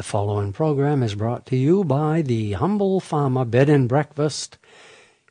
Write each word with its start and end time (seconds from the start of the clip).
The 0.00 0.04
following 0.04 0.54
program 0.54 1.02
is 1.02 1.14
brought 1.14 1.44
to 1.48 1.56
you 1.58 1.84
by 1.84 2.22
the 2.22 2.52
Humble 2.52 3.00
Farmer 3.00 3.44
Bed 3.44 3.68
and 3.68 3.86
Breakfast 3.86 4.56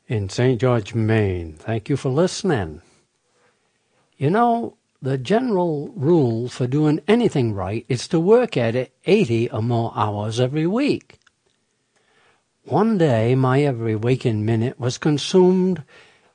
in 0.06 0.28
St. 0.28 0.60
George, 0.60 0.94
Maine. 0.94 1.54
Thank 1.54 1.88
you 1.88 1.96
for 1.96 2.08
listening. 2.08 2.80
You 4.16 4.30
know, 4.30 4.76
the 5.02 5.18
general 5.18 5.88
rule 5.96 6.48
for 6.48 6.68
doing 6.68 7.00
anything 7.08 7.52
right 7.52 7.84
is 7.88 8.06
to 8.06 8.20
work 8.20 8.56
at 8.56 8.76
it 8.76 8.94
80 9.06 9.50
or 9.50 9.60
more 9.60 9.92
hours 9.96 10.38
every 10.38 10.68
week. 10.68 11.18
One 12.62 12.96
day, 12.96 13.34
my 13.34 13.62
every 13.62 13.96
waking 13.96 14.44
minute 14.44 14.78
was 14.78 14.98
consumed 14.98 15.82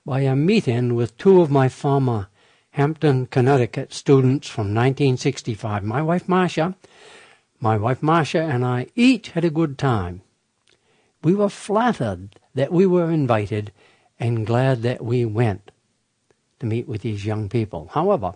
by 0.05 0.23
a 0.23 0.35
meeting 0.35 0.93
with 0.93 1.17
two 1.17 1.39
of 1.39 1.49
my 1.49 1.69
former 1.69 2.27
Hampton, 2.71 3.27
Connecticut 3.27 3.93
students 3.93 4.49
from 4.49 4.75
1965. 4.75 5.85
My 5.85 6.01
wife, 6.01 6.27
Marcia, 6.27 6.75
my 7.59 7.77
wife 7.77 8.03
Marcia 8.03 8.41
and 8.41 8.65
I 8.65 8.87
each 8.95 9.29
had 9.29 9.45
a 9.45 9.49
good 9.49 9.77
time. 9.77 10.21
We 11.23 11.33
were 11.33 11.49
flattered 11.49 12.39
that 12.53 12.71
we 12.71 12.85
were 12.85 13.11
invited 13.11 13.71
and 14.19 14.45
glad 14.45 14.81
that 14.83 15.03
we 15.03 15.25
went 15.25 15.71
to 16.59 16.65
meet 16.65 16.87
with 16.87 17.01
these 17.01 17.25
young 17.25 17.49
people. 17.49 17.89
However, 17.93 18.33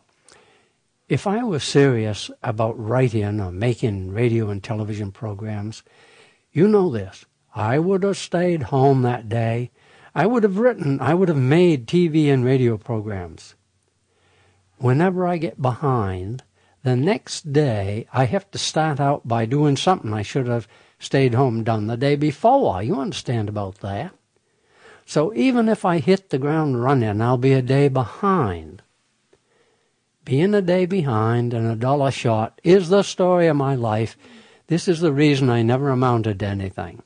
if 1.07 1.25
I 1.25 1.43
was 1.43 1.63
serious 1.63 2.29
about 2.43 2.79
writing 2.79 3.39
or 3.39 3.51
making 3.51 4.13
radio 4.13 4.49
and 4.49 4.63
television 4.63 5.11
programs, 5.11 5.83
you 6.51 6.67
know 6.67 6.89
this. 6.89 7.25
I 7.55 7.79
would 7.79 8.03
have 8.03 8.17
stayed 8.17 8.63
home 8.63 9.01
that 9.01 9.27
day. 9.27 9.71
I 10.13 10.25
would 10.25 10.43
have 10.43 10.57
written, 10.57 10.99
I 11.01 11.13
would 11.13 11.29
have 11.29 11.37
made 11.37 11.87
TV 11.87 12.31
and 12.31 12.45
radio 12.45 12.77
programs. 12.77 13.55
Whenever 14.77 15.25
I 15.27 15.37
get 15.37 15.61
behind, 15.61 16.43
the 16.83 16.95
next 16.95 17.51
day 17.51 18.07
I 18.13 18.25
have 18.25 18.49
to 18.51 18.57
start 18.57 18.99
out 18.99 19.27
by 19.27 19.45
doing 19.45 19.75
something 19.77 20.13
I 20.13 20.21
should 20.21 20.47
have 20.47 20.67
stayed 20.99 21.33
home 21.33 21.63
done 21.63 21.87
the 21.87 21.97
day 21.97 22.15
before. 22.15 22.81
You 22.83 22.99
understand 22.99 23.49
about 23.49 23.79
that? 23.79 24.13
So 25.05 25.33
even 25.33 25.67
if 25.67 25.85
I 25.85 25.99
hit 25.99 26.29
the 26.29 26.37
ground 26.37 26.83
running, 26.83 27.21
I'll 27.21 27.37
be 27.37 27.53
a 27.53 27.61
day 27.61 27.87
behind. 27.87 28.83
Being 30.23 30.53
a 30.53 30.61
day 30.61 30.85
behind 30.85 31.53
and 31.53 31.65
a 31.65 31.75
dollar 31.75 32.11
short 32.11 32.61
is 32.63 32.89
the 32.89 33.01
story 33.01 33.47
of 33.47 33.55
my 33.55 33.73
life. 33.73 34.15
This 34.67 34.87
is 34.87 34.99
the 34.99 35.11
reason 35.11 35.49
I 35.49 35.63
never 35.63 35.89
amounted 35.89 36.39
to 36.39 36.45
anything. 36.45 37.01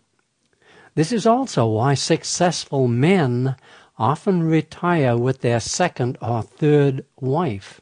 This 0.95 1.11
is 1.11 1.25
also 1.25 1.65
why 1.65 1.93
successful 1.93 2.87
men 2.87 3.55
often 3.97 4.43
retire 4.43 5.17
with 5.17 5.41
their 5.41 5.59
second 5.59 6.17
or 6.21 6.41
third 6.41 7.05
wife. 7.19 7.79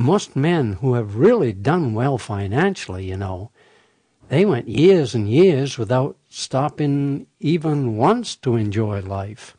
Most 0.00 0.34
men 0.34 0.72
who 0.80 0.94
have 0.94 1.16
really 1.16 1.52
done 1.52 1.92
well 1.92 2.16
financially, 2.16 3.04
you 3.04 3.18
know, 3.18 3.50
they 4.30 4.46
went 4.46 4.66
years 4.66 5.14
and 5.14 5.28
years 5.28 5.76
without 5.76 6.16
stopping 6.30 7.26
even 7.38 7.98
once 7.98 8.34
to 8.36 8.56
enjoy 8.56 9.02
life. 9.02 9.58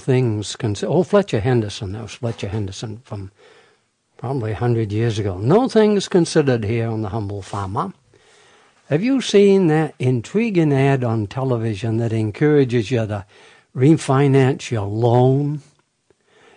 Things 0.00 0.56
considered. 0.56 0.92
Oh, 0.92 1.04
Fletcher 1.04 1.38
Henderson. 1.38 1.92
That 1.92 2.02
was 2.02 2.14
Fletcher 2.14 2.48
Henderson 2.48 2.98
from 3.04 3.30
probably 4.16 4.52
a 4.52 4.56
hundred 4.56 4.90
years 4.90 5.18
ago. 5.18 5.38
No 5.38 5.68
things 5.68 6.08
considered 6.08 6.64
here 6.64 6.88
on 6.88 7.02
the 7.02 7.10
Humble 7.10 7.42
Farmer. 7.42 7.92
Have 8.88 9.04
you 9.04 9.20
seen 9.20 9.68
that 9.68 9.94
intriguing 10.00 10.72
ad 10.72 11.04
on 11.04 11.28
television 11.28 11.98
that 11.98 12.12
encourages 12.12 12.90
you 12.90 13.06
to 13.06 13.24
refinance 13.74 14.72
your 14.72 14.88
loan? 14.88 15.62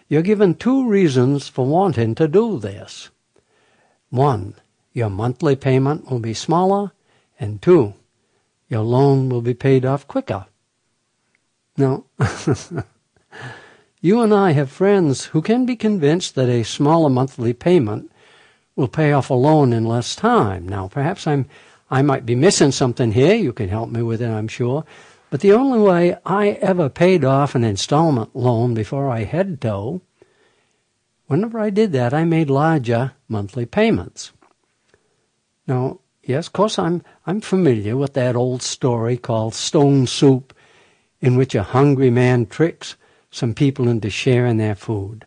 You're 0.10 0.24
given 0.24 0.56
two 0.56 0.88
reasons 0.88 1.48
for 1.48 1.66
wanting 1.66 2.16
to 2.16 2.28
do 2.28 2.57
this. 2.57 3.12
One, 4.10 4.56
your 4.92 5.10
monthly 5.10 5.56
payment 5.56 6.10
will 6.10 6.19
be 6.19 6.34
smaller, 6.34 6.92
and 7.39 7.62
two, 7.62 7.94
your 8.68 8.81
loan 8.81 9.30
will 9.30 9.42
be 9.42 9.54
paid 9.54 9.86
off 9.86 10.07
quicker. 10.07 10.48
Now, 11.78 12.06
you 14.04 14.20
and 14.20 14.34
I 14.34 14.52
have 14.52 14.70
friends 14.70 15.26
who 15.28 15.42
can 15.42 15.66
be 15.66 15.78
convinced 15.78 16.36
that 16.36 16.50
a 16.50 16.64
smaller 16.64 17.10
monthly 17.10 17.54
payment 17.54 18.12
will 18.76 18.90
pay 18.90 19.14
off 19.14 19.30
a 19.30 19.34
loan 19.34 19.72
in 19.72 19.86
less 19.86 20.14
time. 20.14 20.68
Now, 20.68 20.90
perhaps 20.90 21.26
I'm 21.26 21.48
I 21.90 22.02
might 22.02 22.26
be 22.26 22.36
missing 22.36 22.74
something 22.74 23.14
here. 23.14 23.36
You 23.36 23.54
can 23.54 23.70
help 23.70 23.90
me 23.90 24.02
with 24.02 24.22
it, 24.22 24.28
I'm 24.28 24.50
sure. 24.50 24.84
But 25.30 25.40
the 25.40 25.54
only 25.54 25.80
way 25.80 26.18
I 26.26 26.50
ever 26.50 26.90
paid 26.90 27.24
off 27.24 27.56
an 27.56 27.64
installment 27.64 28.36
loan 28.36 28.74
before 28.74 29.10
I 29.10 29.24
had 29.24 29.62
to, 29.62 30.02
whenever 31.28 31.58
I 31.58 31.70
did 31.70 31.94
that, 31.94 32.14
I 32.14 32.26
made 32.26 32.50
larger 32.50 33.14
monthly 33.30 33.66
payments. 33.66 34.34
Now, 35.66 36.00
yes, 36.24 36.48
of 36.48 36.54
course, 36.54 36.78
I'm, 36.78 37.04
I'm 37.26 37.40
familiar 37.40 37.96
with 37.96 38.16
that 38.16 38.36
old 38.36 38.62
story 38.62 39.16
called 39.16 39.54
Stone 39.54 40.08
Soup, 40.08 40.54
in 41.22 41.38
which 41.38 41.56
a 41.56 41.64
hungry 41.64 42.10
man 42.10 42.48
tricks 42.48 42.98
some 43.34 43.54
people 43.54 43.90
into 43.90 44.10
sharing 44.10 44.58
their 44.58 44.76
food. 44.76 45.26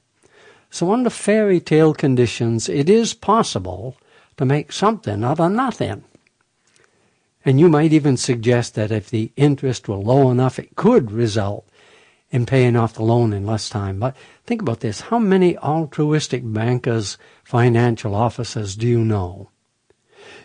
So, 0.70 0.92
under 0.92 1.10
fairy 1.10 1.60
tale 1.60 1.92
conditions, 1.92 2.68
it 2.68 2.88
is 2.88 3.14
possible 3.14 3.96
to 4.36 4.44
make 4.44 4.72
something 4.72 5.24
out 5.24 5.40
of 5.40 5.52
nothing. 5.52 6.04
And 7.44 7.58
you 7.58 7.68
might 7.68 7.92
even 7.92 8.16
suggest 8.16 8.74
that 8.74 8.90
if 8.90 9.10
the 9.10 9.32
interest 9.36 9.88
were 9.88 9.96
low 9.96 10.30
enough, 10.30 10.58
it 10.58 10.76
could 10.76 11.10
result 11.10 11.66
in 12.30 12.46
paying 12.46 12.76
off 12.76 12.94
the 12.94 13.02
loan 13.02 13.32
in 13.32 13.46
less 13.46 13.68
time. 13.68 13.98
But 13.98 14.16
think 14.44 14.60
about 14.62 14.80
this. 14.80 15.02
How 15.02 15.18
many 15.18 15.56
altruistic 15.58 16.42
bankers, 16.44 17.18
financial 17.44 18.14
officers 18.14 18.76
do 18.76 18.86
you 18.86 19.04
know? 19.04 19.50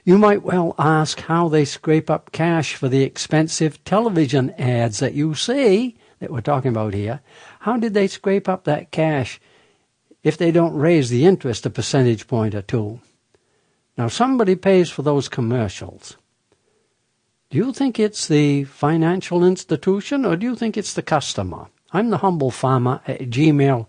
You 0.04 0.18
might 0.18 0.44
well 0.44 0.74
ask 0.80 1.20
how 1.22 1.48
they 1.48 1.66
scrape 1.66 2.10
up 2.10 2.32
cash 2.32 2.76
for 2.76 2.88
the 2.88 3.04
expensive 3.04 3.84
television 3.84 4.52
ads 4.52 5.00
that 5.00 5.14
you 5.14 5.36
see 5.36 5.98
that 6.20 6.32
we're 6.32 6.42
talking 6.42 6.70
about 6.70 6.94
here. 6.94 7.20
How 7.62 7.78
did 7.78 7.94
they 7.94 8.08
scrape 8.08 8.50
up 8.50 8.64
that 8.64 8.90
cash 8.90 9.40
if 10.24 10.36
they 10.36 10.52
don't 10.52 10.74
raise 10.76 11.10
the 11.10 11.26
interest 11.26 11.66
a 11.66 11.70
percentage 11.70 12.28
point 12.28 12.56
or 12.56 12.64
two? 12.64 13.00
Now, 13.98 14.08
somebody 14.08 14.56
pays 14.56 14.90
for 14.90 15.04
those 15.04 15.30
commercials. 15.30 16.18
Do 17.52 17.58
you 17.58 17.72
think 17.72 18.00
it's 18.00 18.28
the 18.28 18.64
financial 18.64 19.44
institution 19.44 20.26
or 20.26 20.36
do 20.36 20.48
you 20.48 20.56
think 20.56 20.76
it's 20.76 20.94
the 20.94 21.04
customer? 21.04 21.68
I'm 21.94 22.10
the 22.10 22.18
humble 22.18 22.50
farmer 22.50 23.02
at 23.06 23.30
gmail.com. 23.30 23.86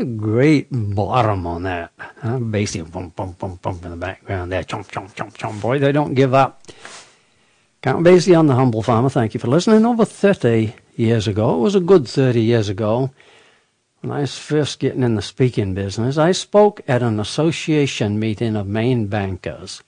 a 0.00 0.04
great 0.04 0.68
bottom 0.70 1.46
on 1.46 1.62
that. 1.64 1.92
Huh? 1.98 2.38
Bassy, 2.38 2.82
bump, 2.82 3.14
bump, 3.14 3.38
bump, 3.38 3.60
bump 3.62 3.84
in 3.84 3.90
the 3.90 3.96
background 3.96 4.50
there. 4.50 4.64
Chomp, 4.64 4.88
chomp, 4.88 5.14
chomp, 5.14 5.36
chomp. 5.36 5.60
Boy, 5.60 5.78
they 5.78 5.92
don't 5.92 6.14
give 6.14 6.34
up. 6.34 6.62
Count 7.82 8.04
Basie 8.04 8.38
on 8.38 8.46
the 8.46 8.54
Humble 8.54 8.82
Farmer. 8.82 9.08
Thank 9.08 9.34
you 9.34 9.40
for 9.40 9.48
listening. 9.48 9.86
Over 9.86 10.04
30 10.04 10.74
years 10.96 11.28
ago, 11.28 11.56
it 11.56 11.60
was 11.60 11.74
a 11.74 11.80
good 11.80 12.08
30 12.08 12.40
years 12.40 12.68
ago, 12.68 13.10
when 14.00 14.12
I 14.12 14.20
was 14.20 14.38
first 14.38 14.78
getting 14.78 15.02
in 15.02 15.14
the 15.14 15.22
speaking 15.22 15.74
business, 15.74 16.16
I 16.16 16.32
spoke 16.32 16.80
at 16.88 17.02
an 17.02 17.20
association 17.20 18.18
meeting 18.18 18.56
of 18.56 18.66
Maine 18.66 19.08
bankers. 19.08 19.82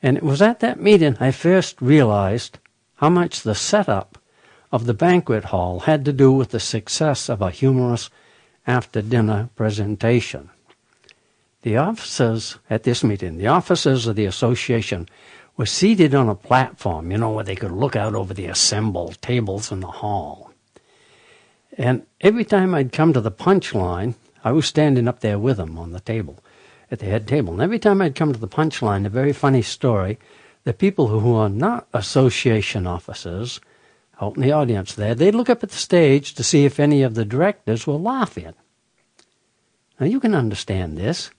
And 0.00 0.16
it 0.16 0.22
was 0.22 0.40
at 0.40 0.60
that 0.60 0.80
meeting 0.80 1.16
I 1.18 1.32
first 1.32 1.82
realized 1.82 2.58
how 2.96 3.10
much 3.10 3.42
the 3.42 3.54
setup 3.54 4.18
of 4.70 4.86
the 4.86 4.94
banquet 4.94 5.46
hall 5.46 5.80
had 5.80 6.04
to 6.04 6.12
do 6.12 6.30
with 6.30 6.50
the 6.50 6.60
success 6.60 7.28
of 7.28 7.42
a 7.42 7.50
humorous 7.50 8.10
after 8.66 9.02
dinner 9.02 9.48
presentation. 9.56 10.50
The 11.62 11.76
officers 11.76 12.58
at 12.70 12.82
this 12.84 13.02
meeting, 13.02 13.38
the 13.38 13.48
officers 13.48 14.06
of 14.06 14.16
the 14.16 14.26
association, 14.26 15.08
were 15.56 15.66
seated 15.66 16.14
on 16.14 16.28
a 16.28 16.34
platform, 16.34 17.10
you 17.10 17.18
know, 17.18 17.30
where 17.30 17.44
they 17.44 17.56
could 17.56 17.72
look 17.72 17.96
out 17.96 18.14
over 18.14 18.34
the 18.34 18.46
assembled 18.46 19.20
tables 19.22 19.72
in 19.72 19.80
the 19.80 19.86
hall. 19.86 20.52
And 21.78 22.06
every 22.20 22.44
time 22.44 22.74
I'd 22.74 22.92
come 22.92 23.12
to 23.12 23.20
the 23.20 23.30
punch 23.30 23.74
line, 23.74 24.14
I 24.44 24.52
was 24.52 24.66
standing 24.66 25.08
up 25.08 25.20
there 25.20 25.38
with 25.38 25.56
them 25.56 25.78
on 25.78 25.92
the 25.92 26.00
table, 26.00 26.38
at 26.90 27.00
the 27.00 27.06
head 27.06 27.26
table. 27.26 27.52
And 27.52 27.62
every 27.62 27.78
time 27.78 28.00
I'd 28.00 28.14
come 28.14 28.32
to 28.32 28.38
the 28.38 28.46
punch 28.46 28.80
line, 28.80 29.06
a 29.06 29.10
very 29.10 29.32
funny 29.32 29.62
story, 29.62 30.18
the 30.64 30.72
people 30.72 31.08
who 31.08 31.34
are 31.34 31.48
not 31.48 31.86
association 31.92 32.86
officers 32.86 33.60
out 34.20 34.36
in 34.36 34.42
the 34.42 34.52
audience 34.52 34.94
there, 34.94 35.14
they'd 35.14 35.34
look 35.34 35.50
up 35.50 35.62
at 35.62 35.70
the 35.70 35.76
stage 35.76 36.34
to 36.34 36.42
see 36.42 36.64
if 36.64 36.80
any 36.80 37.02
of 37.02 37.14
the 37.14 37.24
directors 37.24 37.86
were 37.86 37.94
laughing. 37.94 38.54
Now 40.00 40.06
you 40.06 40.20
can 40.20 40.34
understand 40.34 40.96
this. 40.96 41.30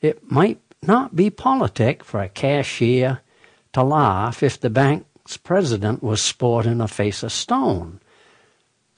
It 0.00 0.30
might 0.30 0.60
not 0.82 1.16
be 1.16 1.30
politic 1.30 2.04
for 2.04 2.20
a 2.20 2.28
cashier 2.28 3.20
to 3.72 3.82
laugh 3.82 4.42
if 4.42 4.60
the 4.60 4.70
bank's 4.70 5.36
president 5.36 6.02
was 6.02 6.22
sporting 6.22 6.80
a 6.80 6.88
face 6.88 7.22
of 7.22 7.32
stone. 7.32 8.00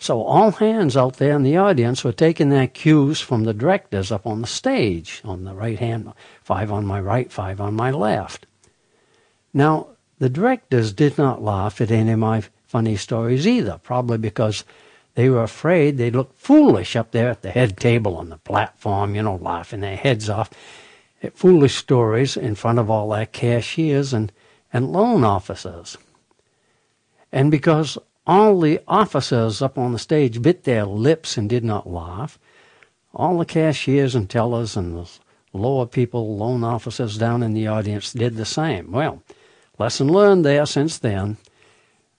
So 0.01 0.23
all 0.23 0.53
hands 0.53 0.97
out 0.97 1.17
there 1.17 1.35
in 1.35 1.43
the 1.43 1.57
audience 1.57 2.05
were 2.05 2.13
taking 2.13 2.51
their 2.51 2.69
cues 2.69 3.21
from 3.21 3.45
the 3.45 3.55
directors 3.55 4.13
up 4.13 4.27
on 4.27 4.41
the 4.41 4.47
stage, 4.47 5.21
on 5.25 5.43
the 5.43 5.55
right 5.55 5.79
hand, 5.79 6.13
five 6.43 6.71
on 6.71 6.87
my 6.87 7.01
right, 7.01 7.33
five 7.33 7.61
on 7.61 7.75
my 7.75 7.91
left. 7.91 8.47
Now, 9.53 9.89
the 10.21 10.29
directors 10.29 10.93
did 10.93 11.19
not 11.19 11.43
laugh 11.43 11.81
at 11.81 11.91
any 11.91 12.13
of 12.13 12.19
my 12.21 12.45
funny 12.69 12.97
stories 12.97 13.47
either, 13.47 13.81
probably 13.83 14.19
because 14.19 14.65
they 15.15 15.29
were 15.29 15.43
afraid 15.43 15.97
they'd 15.97 16.15
look 16.15 16.39
foolish 16.39 16.95
up 16.95 17.11
there 17.11 17.31
at 17.31 17.43
the 17.43 17.51
head 17.51 17.77
table 17.77 18.17
on 18.17 18.29
the 18.29 18.37
platform, 18.37 19.15
you 19.17 19.23
know, 19.23 19.37
laughing 19.37 19.81
their 19.81 19.97
heads 19.97 20.29
off 20.29 20.51
at 21.23 21.37
foolish 21.37 21.75
stories 21.75 22.37
in 22.37 22.55
front 22.55 22.79
of 22.79 22.89
all 22.89 23.09
their 23.09 23.27
cashiers 23.27 24.13
and 24.13 24.31
and 24.73 24.93
loan 24.93 25.25
officers. 25.25 25.97
And 27.33 27.51
because 27.51 27.99
all 28.27 28.61
the 28.61 28.81
officers 28.87 29.63
up 29.63 29.79
on 29.79 29.93
the 29.93 29.99
stage 29.99 30.43
bit 30.43 30.65
their 30.65 30.85
lips 30.85 31.37
and 31.37 31.49
did 31.49 31.65
not 31.65 31.89
laugh, 31.89 32.39
all 33.15 33.39
the 33.39 33.47
cashiers 33.47 34.15
and 34.15 34.29
tellers 34.29 34.77
and 34.77 34.97
the 34.97 35.09
lower 35.53 35.87
people, 35.87 36.37
loan 36.37 36.63
officers 36.63 37.17
down 37.17 37.43
in 37.43 37.55
the 37.55 37.67
audience 37.67 38.13
did 38.13 38.37
the 38.37 38.45
same. 38.45 38.93
Well, 38.93 39.23
lesson 39.79 40.13
learned 40.13 40.45
there 40.45 40.67
since 40.67 40.99
then. 40.99 41.39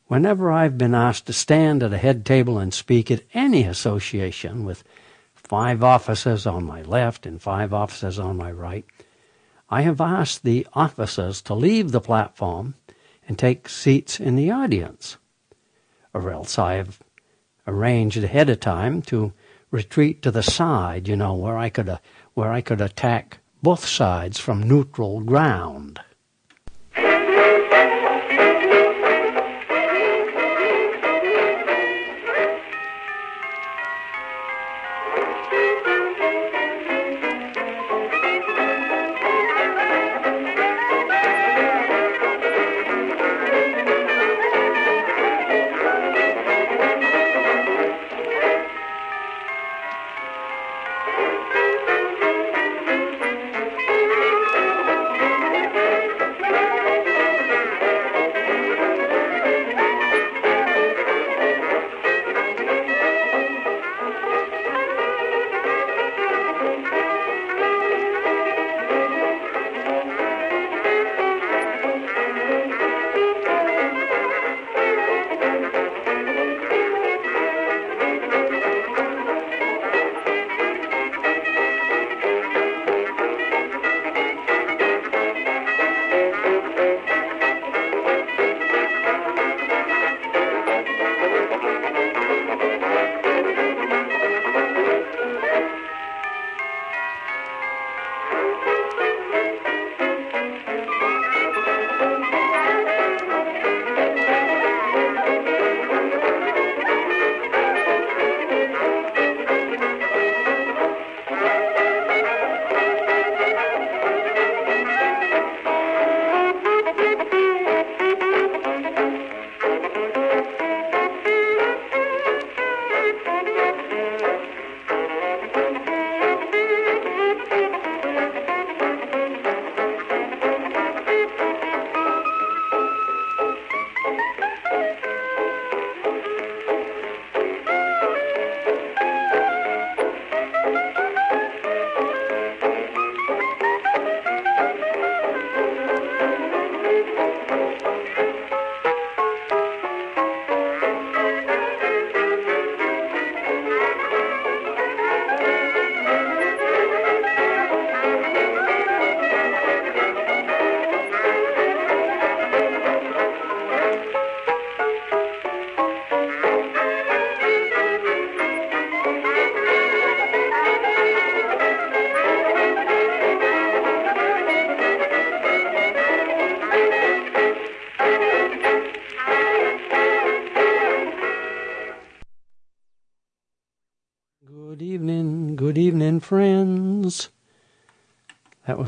Whenever 0.09 0.51
I've 0.51 0.75
been 0.75 0.95
asked 0.95 1.27
to 1.27 1.33
stand 1.33 1.83
at 1.83 1.93
a 1.93 1.99
head 1.99 2.25
table 2.25 2.57
and 2.57 2.73
speak 2.73 3.11
at 3.11 3.21
any 3.35 3.63
association 3.63 4.65
with 4.65 4.83
five 5.35 5.83
officers 5.83 6.47
on 6.47 6.63
my 6.63 6.81
left 6.81 7.27
and 7.27 7.39
five 7.39 7.71
officers 7.75 8.17
on 8.17 8.35
my 8.35 8.51
right, 8.51 8.85
I 9.69 9.81
have 9.83 10.01
asked 10.01 10.41
the 10.41 10.65
officers 10.73 11.43
to 11.43 11.53
leave 11.53 11.91
the 11.91 12.01
platform 12.01 12.73
and 13.27 13.37
take 13.37 13.69
seats 13.69 14.19
in 14.19 14.35
the 14.35 14.49
audience, 14.49 15.17
or 16.11 16.31
else 16.31 16.57
I 16.57 16.73
have 16.73 16.99
arranged 17.67 18.17
ahead 18.23 18.49
of 18.49 18.59
time 18.61 19.03
to 19.03 19.31
retreat 19.69 20.23
to 20.23 20.31
the 20.31 20.41
side, 20.41 21.07
you 21.07 21.17
know, 21.17 21.35
where 21.35 21.59
I 21.59 21.69
could 21.69 21.87
uh, 21.87 21.99
where 22.33 22.51
I 22.51 22.61
could 22.61 22.81
attack 22.81 23.37
both 23.61 23.85
sides 23.85 24.39
from 24.39 24.63
neutral 24.63 25.21
ground. 25.21 25.99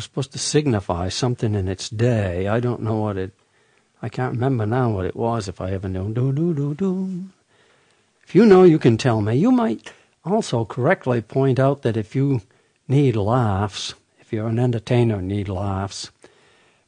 Was 0.01 0.05
supposed 0.05 0.31
to 0.31 0.39
signify 0.39 1.09
something 1.09 1.53
in 1.53 1.67
its 1.67 1.87
day. 1.87 2.47
I 2.47 2.59
don't 2.59 2.81
know 2.81 2.95
what 2.95 3.17
it. 3.17 3.33
I 4.01 4.09
can't 4.09 4.33
remember 4.33 4.65
now 4.65 4.89
what 4.89 5.05
it 5.05 5.15
was. 5.15 5.47
If 5.47 5.61
I 5.61 5.73
ever 5.73 5.87
knew, 5.87 6.11
do 6.11 6.31
do 6.31 6.55
do 6.55 6.73
do. 6.73 7.25
If 8.23 8.33
you 8.33 8.47
know, 8.47 8.63
you 8.63 8.79
can 8.79 8.97
tell 8.97 9.21
me. 9.21 9.35
You 9.35 9.51
might 9.51 9.93
also 10.25 10.65
correctly 10.65 11.21
point 11.21 11.59
out 11.59 11.83
that 11.83 11.97
if 11.97 12.15
you 12.15 12.41
need 12.87 13.15
laughs, 13.15 13.93
if 14.19 14.33
you're 14.33 14.47
an 14.47 14.57
entertainer, 14.57 15.21
need 15.21 15.47
laughs, 15.47 16.09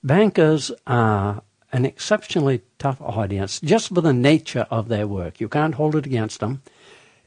bankers 0.04 0.72
are 0.88 1.44
an 1.72 1.86
exceptionally 1.86 2.64
tough 2.80 3.00
audience 3.00 3.62
just 3.62 3.94
for 3.94 4.02
the 4.02 4.14
nature 4.14 4.66
of 4.72 4.88
their 4.88 5.06
work. 5.06 5.40
You 5.40 5.50
can't 5.50 5.76
hold 5.76 5.96
it 5.96 6.08
against 6.08 6.40
them. 6.40 6.64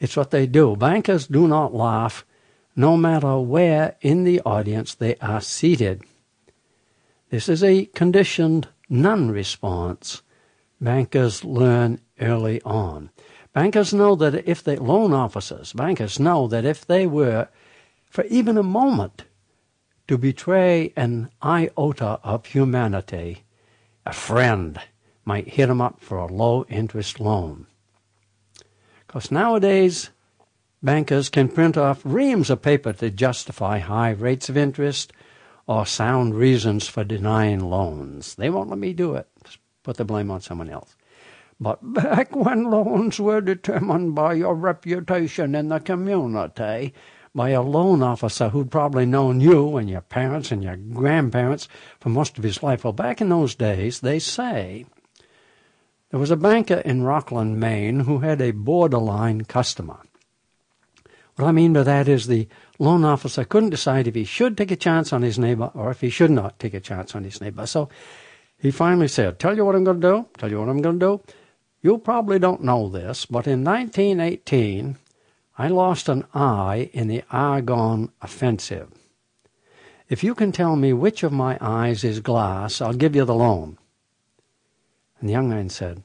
It's 0.00 0.16
what 0.16 0.32
they 0.32 0.48
do. 0.48 0.74
Bankers 0.74 1.28
do 1.28 1.46
not 1.46 1.72
laugh 1.72 2.24
no 2.76 2.96
matter 2.96 3.38
where 3.38 3.96
in 4.02 4.24
the 4.24 4.40
audience 4.42 4.94
they 4.94 5.16
are 5.16 5.40
seated. 5.40 6.02
This 7.30 7.48
is 7.48 7.64
a 7.64 7.86
conditioned 7.86 8.68
non 8.88 9.30
response. 9.30 10.22
Bankers 10.80 11.42
learn 11.42 12.00
early 12.20 12.60
on. 12.62 13.10
Bankers 13.54 13.94
know 13.94 14.14
that 14.16 14.46
if 14.46 14.62
they, 14.62 14.76
loan 14.76 15.14
officers, 15.14 15.72
bankers 15.72 16.20
know 16.20 16.46
that 16.48 16.66
if 16.66 16.86
they 16.86 17.06
were, 17.06 17.48
for 18.10 18.24
even 18.24 18.58
a 18.58 18.62
moment, 18.62 19.24
to 20.06 20.18
betray 20.18 20.92
an 20.94 21.30
iota 21.42 22.20
of 22.22 22.44
humanity, 22.46 23.44
a 24.04 24.12
friend 24.12 24.78
might 25.24 25.48
hit 25.48 25.66
them 25.66 25.80
up 25.80 26.00
for 26.00 26.18
a 26.18 26.26
low 26.26 26.64
interest 26.68 27.18
loan. 27.18 27.66
Because 29.06 29.30
nowadays, 29.30 30.10
bankers 30.86 31.28
can 31.28 31.48
print 31.48 31.76
off 31.76 32.00
reams 32.04 32.48
of 32.48 32.62
paper 32.62 32.92
to 32.92 33.10
justify 33.10 33.80
high 33.80 34.10
rates 34.10 34.48
of 34.48 34.56
interest 34.56 35.12
or 35.66 35.84
sound 35.84 36.36
reasons 36.36 36.86
for 36.86 37.02
denying 37.02 37.58
loans. 37.58 38.36
They 38.36 38.48
won't 38.48 38.70
let 38.70 38.78
me 38.78 38.92
do 38.92 39.16
it. 39.16 39.28
Put 39.82 39.96
the 39.96 40.04
blame 40.04 40.30
on 40.30 40.40
someone 40.40 40.70
else. 40.70 40.96
But 41.58 41.80
back 41.92 42.36
when 42.36 42.70
loans 42.70 43.18
were 43.18 43.40
determined 43.40 44.14
by 44.14 44.34
your 44.34 44.54
reputation 44.54 45.56
in 45.56 45.70
the 45.70 45.80
community, 45.80 46.94
by 47.34 47.50
a 47.50 47.62
loan 47.62 48.02
officer 48.02 48.50
who'd 48.50 48.70
probably 48.70 49.06
known 49.06 49.40
you 49.40 49.76
and 49.76 49.90
your 49.90 50.02
parents 50.02 50.52
and 50.52 50.62
your 50.62 50.76
grandparents 50.76 51.68
for 51.98 52.10
most 52.10 52.38
of 52.38 52.44
his 52.44 52.62
life. 52.62 52.84
Well, 52.84 52.92
back 52.92 53.20
in 53.20 53.28
those 53.28 53.56
days, 53.56 54.00
they 54.00 54.20
say 54.20 54.86
there 56.10 56.20
was 56.20 56.30
a 56.30 56.36
banker 56.36 56.76
in 56.76 57.02
Rockland, 57.02 57.58
Maine, 57.58 58.00
who 58.00 58.20
had 58.20 58.40
a 58.40 58.52
borderline 58.52 59.42
customer. 59.44 59.98
What 61.36 61.48
I 61.48 61.52
mean 61.52 61.74
by 61.74 61.82
that 61.82 62.08
is 62.08 62.26
the 62.26 62.48
loan 62.78 63.04
officer 63.04 63.44
couldn't 63.44 63.70
decide 63.70 64.08
if 64.08 64.14
he 64.14 64.24
should 64.24 64.56
take 64.56 64.70
a 64.70 64.76
chance 64.76 65.12
on 65.12 65.22
his 65.22 65.38
neighbor 65.38 65.70
or 65.74 65.90
if 65.90 66.00
he 66.00 66.08
should 66.08 66.30
not 66.30 66.58
take 66.58 66.72
a 66.72 66.80
chance 66.80 67.14
on 67.14 67.24
his 67.24 67.40
neighbor. 67.40 67.66
So 67.66 67.90
he 68.58 68.70
finally 68.70 69.08
said, 69.08 69.38
Tell 69.38 69.54
you 69.54 69.64
what 69.64 69.74
I'm 69.74 69.84
going 69.84 70.00
to 70.00 70.08
do, 70.08 70.26
tell 70.38 70.50
you 70.50 70.60
what 70.60 70.70
I'm 70.70 70.80
going 70.80 70.98
to 70.98 71.06
do. 71.06 71.34
You 71.82 71.98
probably 71.98 72.38
don't 72.38 72.64
know 72.64 72.88
this, 72.88 73.26
but 73.26 73.46
in 73.46 73.62
1918, 73.62 74.96
I 75.58 75.68
lost 75.68 76.08
an 76.08 76.24
eye 76.34 76.90
in 76.92 77.08
the 77.08 77.22
Argonne 77.30 78.10
Offensive. 78.22 78.90
If 80.08 80.24
you 80.24 80.34
can 80.34 80.52
tell 80.52 80.76
me 80.76 80.92
which 80.92 81.22
of 81.22 81.32
my 81.32 81.58
eyes 81.60 82.02
is 82.02 82.20
glass, 82.20 82.80
I'll 82.80 82.92
give 82.92 83.14
you 83.14 83.24
the 83.24 83.34
loan. 83.34 83.78
And 85.20 85.28
the 85.28 85.32
young 85.32 85.50
man 85.50 85.68
said, 85.68 86.02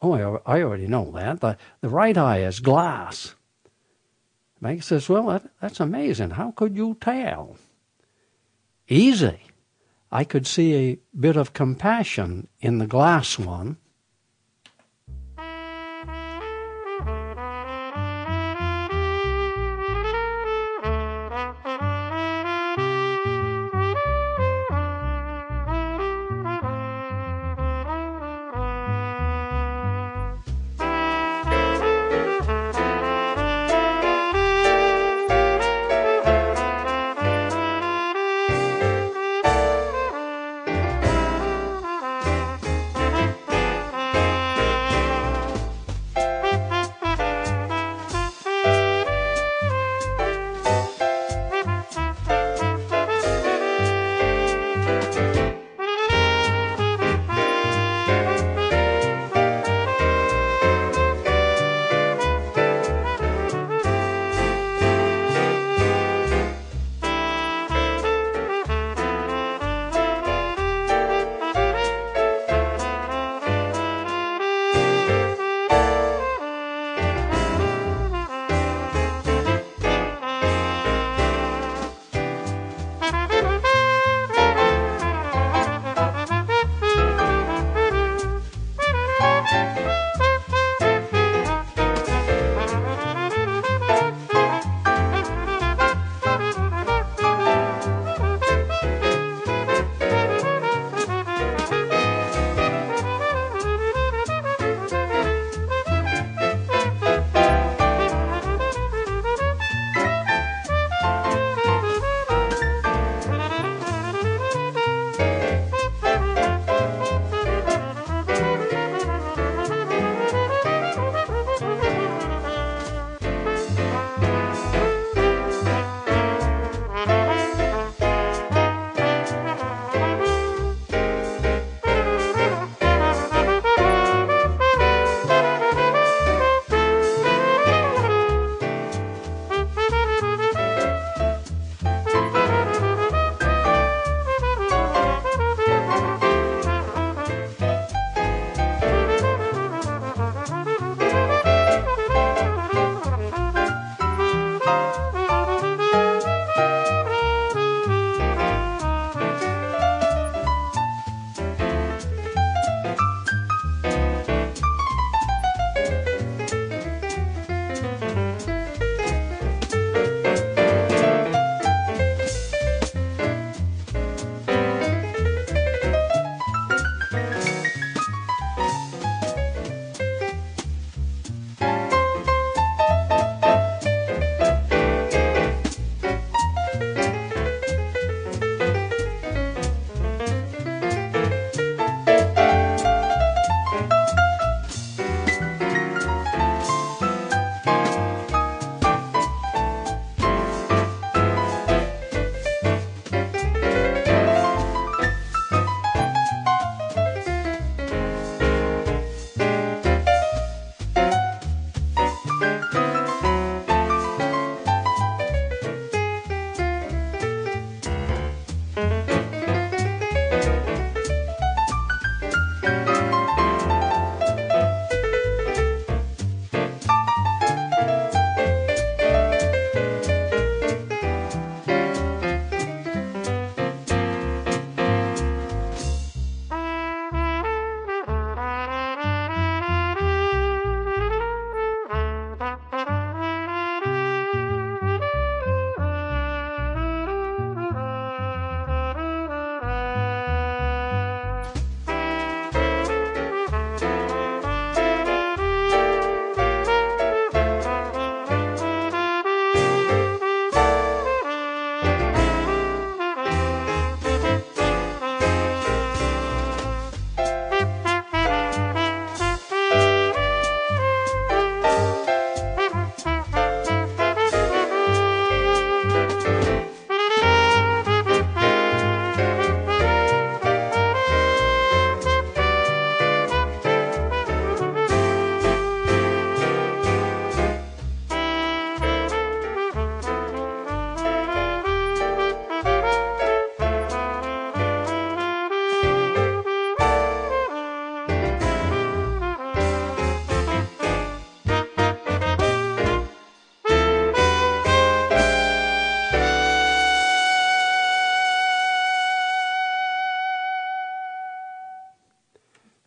Oh, 0.00 0.12
I, 0.44 0.62
already 0.62 0.86
know 0.86 1.10
that. 1.12 1.40
The, 1.40 1.56
the 1.80 1.88
right 1.88 2.16
eye 2.16 2.40
is 2.40 2.60
glass. 2.60 3.34
Banker 4.60 4.82
says, 4.82 5.08
Well, 5.08 5.26
that, 5.26 5.50
that's 5.60 5.80
amazing. 5.80 6.30
How 6.30 6.50
could 6.50 6.76
you 6.76 6.96
tell? 7.00 7.56
Easy. 8.88 9.40
I 10.12 10.24
could 10.24 10.46
see 10.46 10.74
a 10.74 10.98
bit 11.18 11.36
of 11.36 11.52
compassion 11.52 12.48
in 12.60 12.78
the 12.78 12.86
glass 12.86 13.38
one 13.38 13.78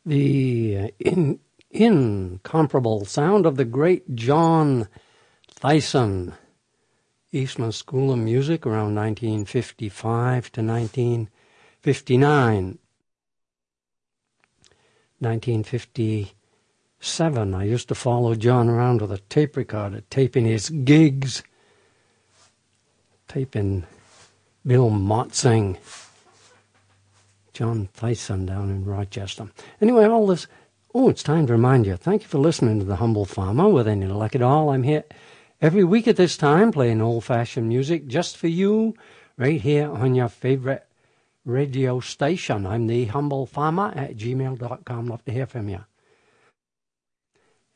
the 0.07 0.77
uh, 0.77 0.87
in, 0.99 1.39
incomparable 1.69 3.05
sound 3.05 3.45
of 3.45 3.57
the 3.57 3.65
great 3.65 4.15
John 4.15 4.87
Theisen, 5.59 6.33
Eastman 7.31 7.73
School 7.73 8.13
of 8.13 8.19
Music 8.19 8.65
around 8.65 8.95
1955 8.95 10.51
to 10.53 10.61
1959. 10.61 12.79
1957, 15.19 17.55
I 17.55 17.63
used 17.63 17.87
to 17.87 17.95
follow 17.95 18.35
John 18.35 18.69
around 18.69 19.01
with 19.01 19.11
a 19.11 19.17
tape 19.17 19.57
recorder, 19.57 20.01
taping 20.09 20.45
his 20.45 20.69
gigs, 20.69 21.41
taping 23.27 23.87
Bill 24.65 24.89
Motzing, 24.91 25.77
John 27.57 27.89
Theisen 27.97 28.45
down 28.45 28.69
in 28.69 28.85
Rochester. 28.85 29.47
Anyway, 29.81 30.05
all 30.05 30.27
this. 30.27 30.45
Oh, 30.93 31.09
it's 31.09 31.23
time 31.23 31.47
to 31.47 31.53
remind 31.53 31.87
you. 31.87 31.97
Thank 31.97 32.21
you 32.21 32.27
for 32.27 32.37
listening 32.37 32.77
to 32.77 32.85
The 32.85 32.97
Humble 32.97 33.25
Farmer. 33.25 33.67
With 33.67 33.87
any 33.87 34.05
luck 34.05 34.35
at 34.35 34.43
all, 34.43 34.69
I'm 34.69 34.83
here 34.83 35.05
every 35.59 35.83
week 35.83 36.07
at 36.07 36.17
this 36.17 36.37
time 36.37 36.71
playing 36.71 37.01
old 37.01 37.23
fashioned 37.23 37.67
music 37.67 38.05
just 38.05 38.37
for 38.37 38.45
you, 38.47 38.93
right 39.37 39.59
here 39.59 39.89
on 39.89 40.13
your 40.13 40.29
favorite 40.29 40.85
radio 41.45 41.99
station. 41.99 42.67
I'm 42.67 42.85
the 42.85 43.05
humble 43.05 43.47
farmer 43.47 43.91
at 43.95 44.17
gmail.com. 44.17 45.07
Love 45.07 45.25
to 45.25 45.31
hear 45.31 45.47
from 45.47 45.67
you. 45.67 45.83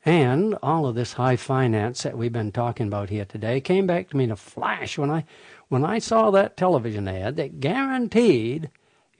And 0.04 0.56
all 0.62 0.86
of 0.86 0.94
this 0.94 1.14
high 1.14 1.34
finance 1.34 2.04
that 2.04 2.16
we've 2.16 2.32
been 2.32 2.52
talking 2.52 2.86
about 2.86 3.10
here 3.10 3.24
today 3.24 3.60
came 3.60 3.88
back 3.88 4.10
to 4.10 4.16
me 4.16 4.24
in 4.24 4.30
a 4.30 4.36
flash 4.36 4.96
when 4.96 5.10
I 5.10 5.24
when 5.66 5.84
I 5.84 5.98
saw 5.98 6.30
that 6.30 6.56
television 6.56 7.08
ad 7.08 7.34
that 7.34 7.58
guaranteed 7.58 8.70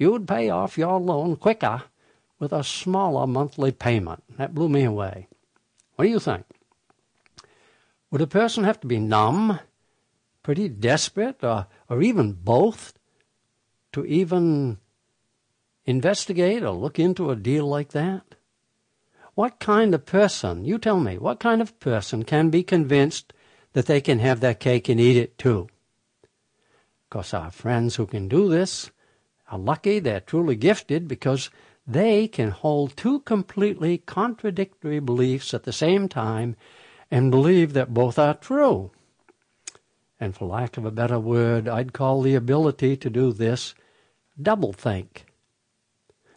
you'd 0.03 0.27
pay 0.27 0.51
off 0.51 0.77
your 0.77 0.99
loan 0.99 1.37
quicker 1.37 1.85
with 2.39 2.53
a 2.53 2.65
smaller 2.65 3.27
monthly 3.27 3.71
payment. 3.71 4.23
That 4.37 4.55
blew 4.55 4.69
me 4.69 4.83
away. 4.83 5.29
What 5.95 6.07
do 6.07 6.11
you 6.11 6.19
think? 6.19 6.45
Would 8.11 8.21
a 8.21 8.27
person 8.27 8.65
have 8.65 8.81
to 8.81 8.89
be 8.89 8.99
numb, 8.99 9.61
pretty 10.43 10.69
desperate, 10.69 11.43
or, 11.43 11.69
or 11.89 12.03
even 12.03 12.33
both 12.33 12.95
to 13.93 14.05
even 14.05 14.79
investigate 15.87 16.63
or 16.63 16.73
look 16.73 16.99
into 16.99 17.31
a 17.31 17.37
deal 17.37 17.67
like 17.67 17.91
that? 17.91 18.35
What 19.35 19.61
kind 19.61 19.95
of 19.95 20.05
person, 20.05 20.65
you 20.65 20.79
tell 20.79 21.01
me, 21.01 21.17
what 21.17 21.41
kind 21.41 21.63
of 21.63 21.79
person 21.81 22.25
can 22.25 22.51
be 22.51 22.63
convinced 22.63 23.33
that 23.73 23.87
they 23.87 24.01
can 24.01 24.19
have 24.19 24.41
their 24.41 24.55
cake 24.55 24.89
and 24.89 25.01
eat 25.01 25.17
it 25.17 25.39
too? 25.39 25.69
Of 26.25 27.11
course, 27.11 27.33
our 27.33 27.51
friends 27.51 27.97
who 27.97 28.07
can 28.07 28.29
do 28.29 28.49
this 28.49 28.91
are 29.53 29.59
lucky, 29.59 29.99
they're 29.99 30.21
truly 30.21 30.57
gifted 30.57 31.07
because 31.07 31.51
they 31.87 32.27
can 32.27 32.51
hold 32.51 32.97
two 32.97 33.21
completely 33.21 33.99
contradictory 33.99 34.99
beliefs 34.99 35.53
at 35.53 35.65
the 35.65 35.73
same 35.73 36.09
time 36.09 36.57
and 37.11 37.31
believe 37.31 37.75
that 37.75 37.93
both 37.93 38.19
are 38.19 38.35
true. 38.35 38.91
And 40.19 40.35
for 40.35 40.47
lack 40.47 40.79
of 40.79 40.87
a 40.87 40.91
better 40.91 41.19
word, 41.19 41.69
I'd 41.69 41.93
call 41.93 42.23
the 42.23 42.35
ability 42.35 42.97
to 42.97 43.11
do 43.11 43.33
this 43.33 43.75
doublethink. 44.41 45.25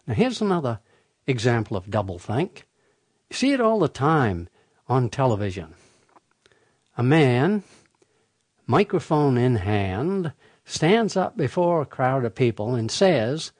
Now, 0.05 0.13
here's 0.13 0.41
another 0.41 0.79
example 1.25 1.77
of 1.77 1.85
doublethink. 1.85 2.63
You 3.29 3.35
see 3.35 3.53
it 3.53 3.61
all 3.61 3.79
the 3.79 3.87
time 3.87 4.49
on 4.87 5.09
television. 5.09 5.75
A 6.97 7.03
man, 7.03 7.63
microphone 8.67 9.37
in 9.37 9.55
hand, 9.57 10.33
stands 10.65 11.15
up 11.15 11.37
before 11.37 11.81
a 11.81 11.85
crowd 11.85 12.25
of 12.25 12.35
people 12.35 12.75
and 12.75 12.89
says 12.91 13.51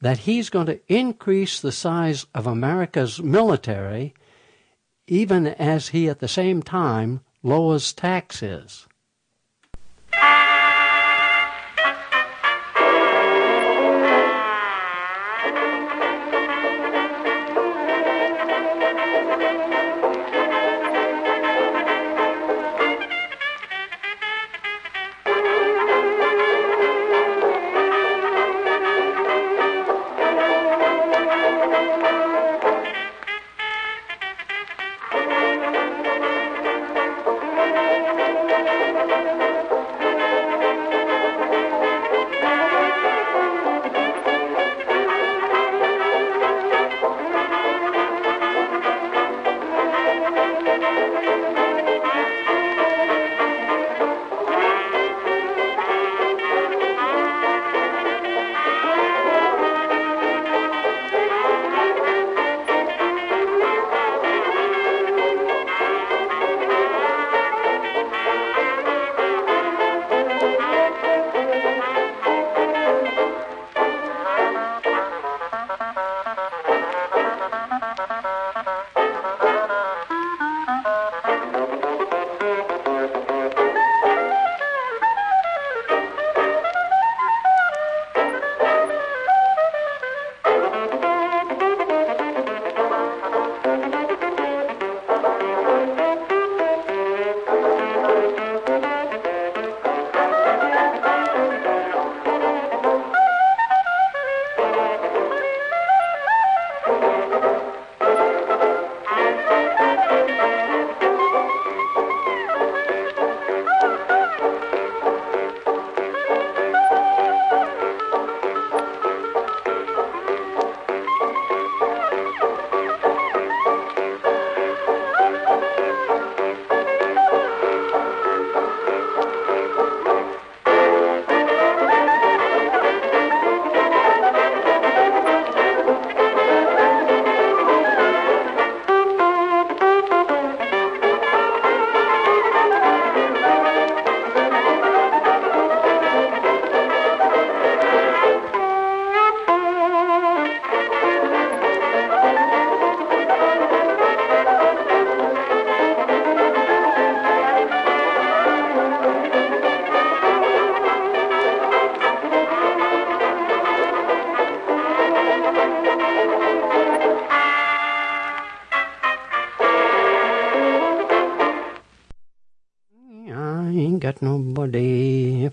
that 0.00 0.18
he's 0.18 0.50
going 0.50 0.66
to 0.66 0.80
increase 0.92 1.60
the 1.60 1.72
size 1.72 2.26
of 2.34 2.46
America's 2.46 3.20
military 3.20 4.14
even 5.06 5.46
as 5.46 5.88
he 5.88 6.08
at 6.08 6.20
the 6.20 6.28
same 6.28 6.62
time 6.62 7.20
lowers 7.42 7.92
taxes. 7.92 8.86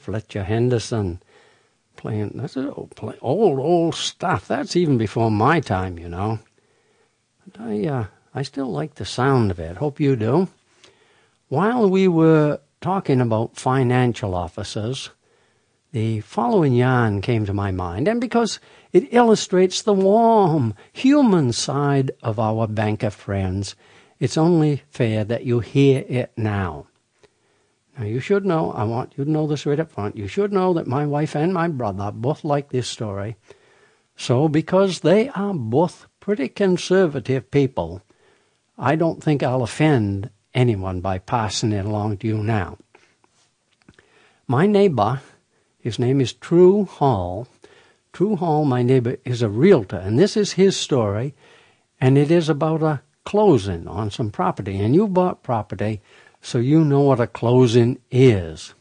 Fletcher 0.03 0.43
Henderson 0.43 1.21
playing. 1.95 2.31
That's 2.35 2.57
old, 2.57 2.93
old, 3.21 3.59
old 3.59 3.95
stuff. 3.95 4.49
That's 4.49 4.75
even 4.75 4.97
before 4.97 5.31
my 5.31 5.61
time, 5.61 5.97
you 5.97 6.09
know. 6.09 6.39
But 7.45 7.61
I, 7.61 7.87
uh, 7.87 8.05
I 8.35 8.41
still 8.41 8.69
like 8.69 8.95
the 8.95 9.05
sound 9.05 9.49
of 9.49 9.59
it. 9.59 9.77
Hope 9.77 10.01
you 10.01 10.17
do. 10.17 10.49
While 11.47 11.89
we 11.89 12.09
were 12.09 12.59
talking 12.81 13.21
about 13.21 13.55
financial 13.55 14.35
officers, 14.35 15.09
the 15.93 16.19
following 16.19 16.73
yarn 16.73 17.21
came 17.21 17.45
to 17.45 17.53
my 17.53 17.71
mind, 17.71 18.09
and 18.09 18.19
because 18.19 18.59
it 18.91 19.13
illustrates 19.13 19.81
the 19.81 19.93
warm, 19.93 20.73
human 20.91 21.53
side 21.53 22.11
of 22.21 22.39
our 22.39 22.67
banker 22.67 23.09
friends, 23.09 23.75
it's 24.19 24.37
only 24.37 24.83
fair 24.89 25.23
that 25.23 25.45
you 25.45 25.61
hear 25.61 26.03
it 26.09 26.33
now. 26.35 26.87
Now, 27.97 28.05
you 28.05 28.19
should 28.19 28.45
know, 28.45 28.71
I 28.71 28.83
want 28.85 29.13
you 29.17 29.23
to 29.23 29.29
know 29.29 29.45
this 29.45 29.65
right 29.65 29.79
up 29.79 29.91
front, 29.91 30.17
you 30.17 30.27
should 30.27 30.51
know 30.51 30.73
that 30.73 30.87
my 30.87 31.05
wife 31.05 31.35
and 31.35 31.53
my 31.53 31.67
brother 31.67 32.11
both 32.11 32.43
like 32.43 32.69
this 32.69 32.87
story. 32.87 33.35
So, 34.15 34.47
because 34.47 35.01
they 35.01 35.29
are 35.29 35.53
both 35.53 36.07
pretty 36.19 36.47
conservative 36.47 37.51
people, 37.51 38.01
I 38.77 38.95
don't 38.95 39.23
think 39.23 39.43
I'll 39.43 39.63
offend 39.63 40.29
anyone 40.53 41.01
by 41.01 41.19
passing 41.19 41.71
it 41.71 41.85
along 41.85 42.17
to 42.17 42.27
you 42.27 42.37
now. 42.37 42.77
My 44.47 44.65
neighbor, 44.65 45.21
his 45.79 45.99
name 45.99 46.19
is 46.21 46.33
True 46.33 46.85
Hall. 46.85 47.47
True 48.11 48.35
Hall, 48.35 48.65
my 48.65 48.83
neighbor, 48.83 49.17
is 49.25 49.41
a 49.41 49.49
realtor, 49.49 49.97
and 49.97 50.17
this 50.17 50.35
is 50.35 50.53
his 50.53 50.77
story, 50.77 51.33
and 51.99 52.17
it 52.17 52.31
is 52.31 52.49
about 52.49 52.83
a 52.83 53.01
closing 53.23 53.87
on 53.87 54.11
some 54.11 54.31
property. 54.31 54.79
And 54.79 54.93
you 54.93 55.07
bought 55.07 55.43
property, 55.43 56.01
so 56.43 56.59
you 56.59 56.83
know 56.83 56.99
what 56.99 57.21
a 57.21 57.25
closing 57.25 57.97
is. 58.11 58.73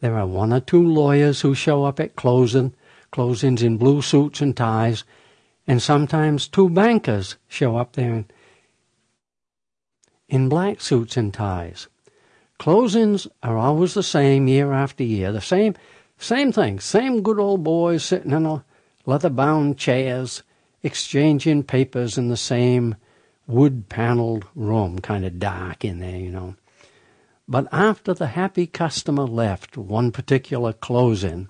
There 0.00 0.18
are 0.18 0.26
one 0.26 0.52
or 0.52 0.60
two 0.60 0.86
lawyers 0.86 1.40
who 1.40 1.54
show 1.54 1.84
up 1.84 1.98
at 1.98 2.14
closing, 2.14 2.74
closings 3.10 3.62
in 3.62 3.78
blue 3.78 4.02
suits 4.02 4.42
and 4.42 4.54
ties, 4.54 5.04
and 5.66 5.80
sometimes 5.80 6.46
two 6.46 6.68
bankers 6.68 7.36
show 7.48 7.76
up 7.78 7.94
there 7.94 8.26
in 10.28 10.48
black 10.50 10.82
suits 10.82 11.16
and 11.16 11.32
ties. 11.32 11.88
Closings 12.60 13.26
are 13.42 13.56
always 13.56 13.94
the 13.94 14.02
same 14.02 14.46
year 14.46 14.72
after 14.72 15.04
year, 15.04 15.32
the 15.32 15.40
same 15.40 15.74
same 16.18 16.52
thing, 16.52 16.78
same 16.78 17.22
good 17.22 17.40
old 17.40 17.64
boys 17.64 18.04
sitting 18.04 18.32
in 18.32 18.62
leather 19.06 19.30
bound 19.30 19.78
chairs, 19.78 20.42
exchanging 20.82 21.62
papers 21.62 22.18
in 22.18 22.28
the 22.28 22.36
same 22.36 22.94
wood 23.46 23.88
paneled 23.88 24.46
room, 24.54 24.98
kind 25.00 25.24
of 25.24 25.38
dark 25.38 25.84
in 25.84 25.98
there, 25.98 26.16
you 26.16 26.30
know. 26.30 26.56
But 27.48 27.66
after 27.72 28.14
the 28.14 28.28
happy 28.28 28.66
customer 28.66 29.24
left 29.24 29.76
one 29.76 30.12
particular 30.12 30.72
closing, 30.72 31.48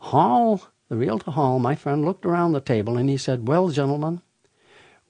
Hall, 0.00 0.62
the 0.88 0.96
realtor 0.96 1.30
Hall, 1.30 1.58
my 1.58 1.74
friend, 1.76 2.04
looked 2.04 2.26
around 2.26 2.52
the 2.52 2.60
table 2.60 2.98
and 2.98 3.08
he 3.08 3.16
said, 3.16 3.46
Well, 3.46 3.68
gentlemen, 3.68 4.20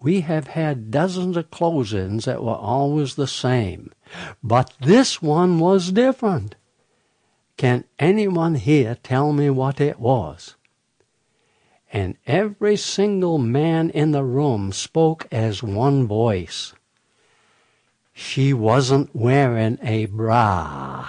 we 0.00 0.20
have 0.20 0.48
had 0.48 0.90
dozens 0.90 1.37
of 1.37 1.50
closings 1.50 2.24
that 2.24 2.42
were 2.42 2.54
always 2.54 3.14
the 3.14 3.26
same, 3.26 3.92
but 4.42 4.74
this 4.80 5.22
one 5.22 5.58
was 5.58 5.92
different. 5.92 6.56
Can 7.56 7.85
anyone 7.98 8.56
here 8.56 8.96
tell 9.02 9.32
me 9.32 9.48
what 9.48 9.80
it 9.80 9.98
was? 9.98 10.56
And 11.92 12.16
every 12.26 12.74
single 12.74 13.37
man 13.37 13.90
in 13.90 14.12
the 14.12 14.24
room 14.24 14.72
spoke 14.72 15.28
as 15.31 15.62
one 15.62 16.07
voice. 16.07 16.72
She 18.14 18.55
wasn't 18.55 19.14
wearing 19.14 19.78
a 19.83 20.07
bra. 20.07 21.09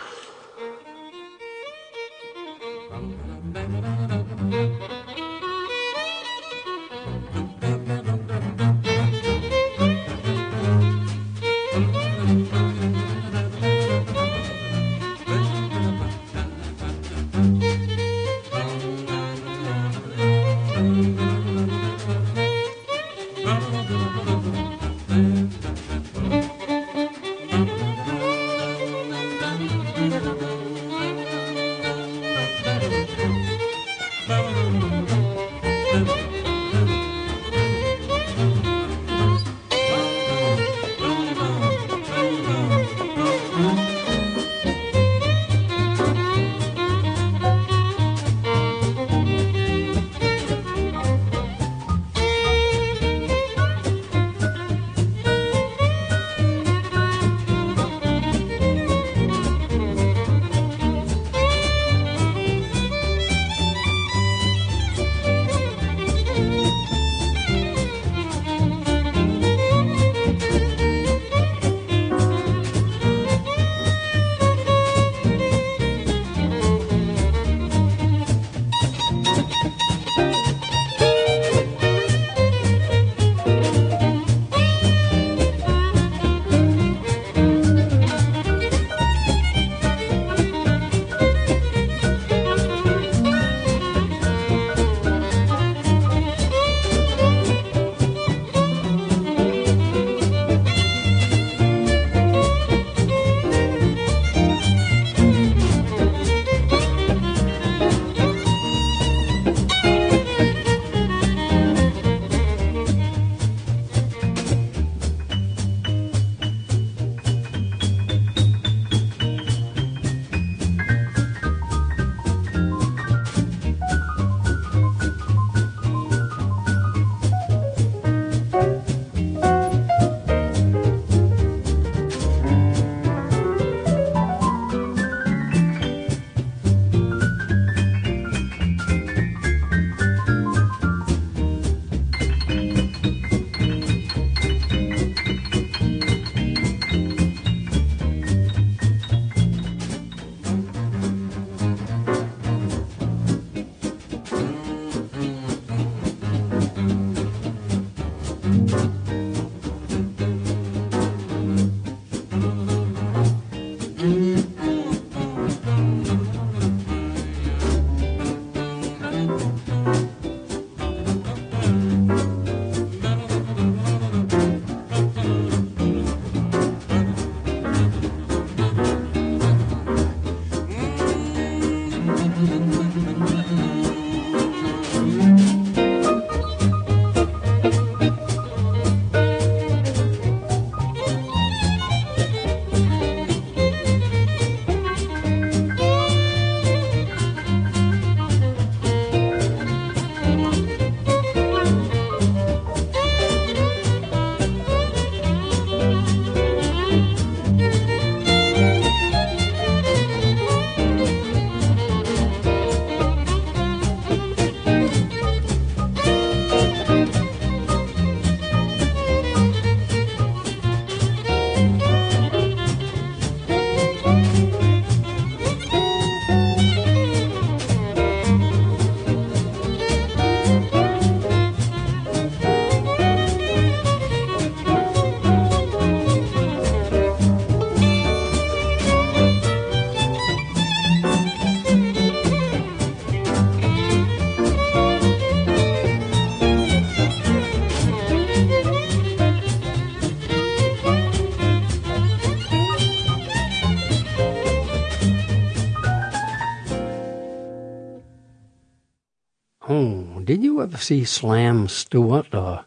Did 260.23 260.41
you 260.41 260.61
ever 260.61 260.77
see 260.77 261.03
Slam 261.03 261.67
Stewart 261.67 262.33
or 262.33 262.63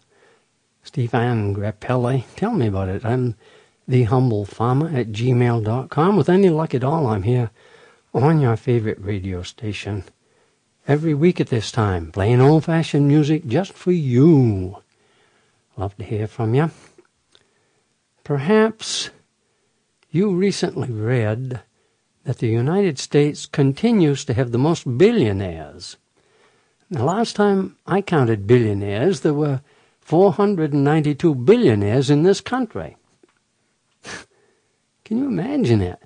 Stéphane 0.84 1.54
Grappelli? 1.54 2.24
Tell 2.34 2.52
me 2.52 2.66
about 2.66 2.88
it. 2.88 3.04
I'm 3.04 3.34
the 3.88 4.02
humble 4.02 4.44
farmer 4.44 4.88
at 4.88 5.12
gmail.com. 5.12 6.16
With 6.16 6.28
any 6.28 6.50
luck 6.50 6.74
at 6.74 6.84
all, 6.84 7.06
I'm 7.06 7.22
here 7.22 7.50
on 8.12 8.40
your 8.40 8.56
favorite 8.56 8.98
radio 9.00 9.42
station 9.42 10.04
every 10.86 11.14
week 11.14 11.40
at 11.40 11.48
this 11.48 11.72
time, 11.72 12.12
playing 12.12 12.42
old 12.42 12.64
fashioned 12.64 13.08
music 13.08 13.46
just 13.46 13.72
for 13.72 13.92
you. 13.92 14.78
Love 15.78 15.96
to 15.96 16.04
hear 16.04 16.26
from 16.26 16.54
you. 16.54 16.70
Perhaps 18.22 19.10
you 20.10 20.34
recently 20.34 20.90
read 20.90 21.62
that 22.24 22.38
the 22.38 22.48
United 22.48 22.98
States 22.98 23.46
continues 23.46 24.24
to 24.24 24.34
have 24.34 24.52
the 24.52 24.58
most 24.58 24.98
billionaires. 24.98 25.96
The 26.90 27.04
last 27.04 27.34
time 27.34 27.76
I 27.86 28.00
counted 28.00 28.46
billionaires, 28.46 29.20
there 29.20 29.34
were 29.34 29.60
492 30.00 31.34
billionaires 31.34 32.10
in 32.10 32.22
this 32.22 32.40
country. 32.40 32.96
Can 35.04 35.18
you 35.18 35.26
imagine 35.26 35.80
it? 35.80 36.00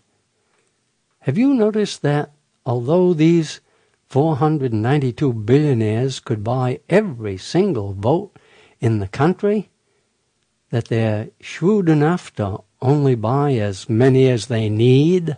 Have 1.21 1.37
you 1.37 1.53
noticed 1.53 2.01
that 2.01 2.31
although 2.65 3.13
these 3.13 3.61
492 4.09 5.33
billionaires 5.35 6.19
could 6.19 6.43
buy 6.43 6.81
every 6.89 7.37
single 7.37 7.93
vote 7.93 8.33
in 8.81 9.01
the 9.01 9.09
country, 9.09 9.69
that 10.71 10.89
they're 10.89 11.29
shrewd 11.41 11.91
enough 11.91 12.35
to 12.37 12.63
only 12.81 13.15
buy 13.15 13.53
as 13.53 13.89
many 13.91 14.31
as 14.31 14.47
they 14.47 14.71
need? 14.71 15.37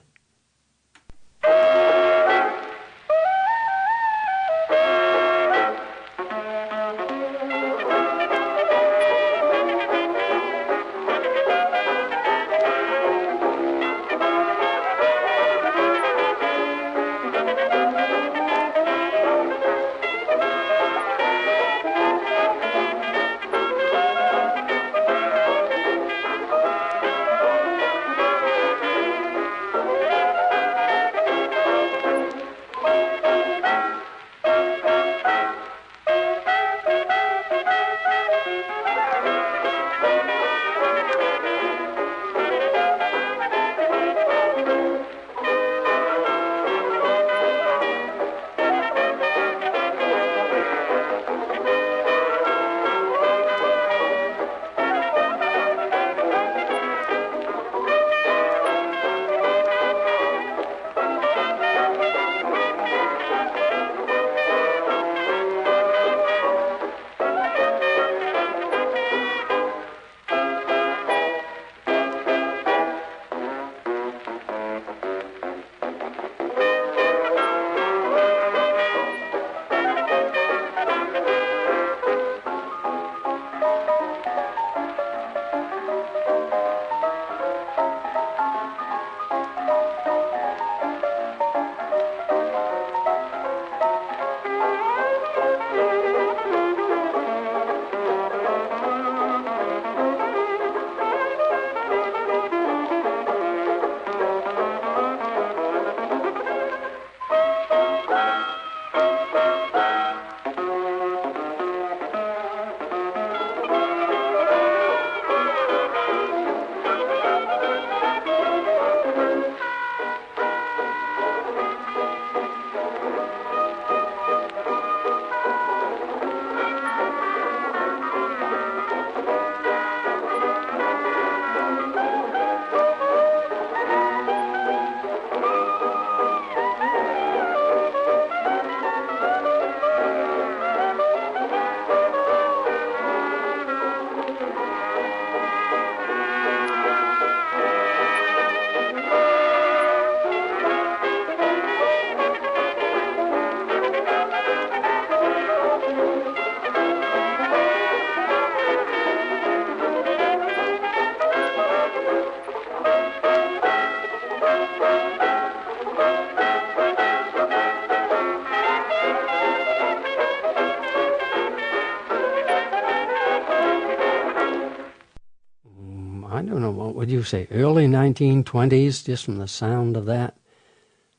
Say, 177.25 177.49
early 177.51 177.87
1920s, 177.87 179.05
just 179.05 179.25
from 179.25 179.39
the 179.39 179.49
sound 179.49 179.97
of 179.97 180.07
that. 180.07 180.37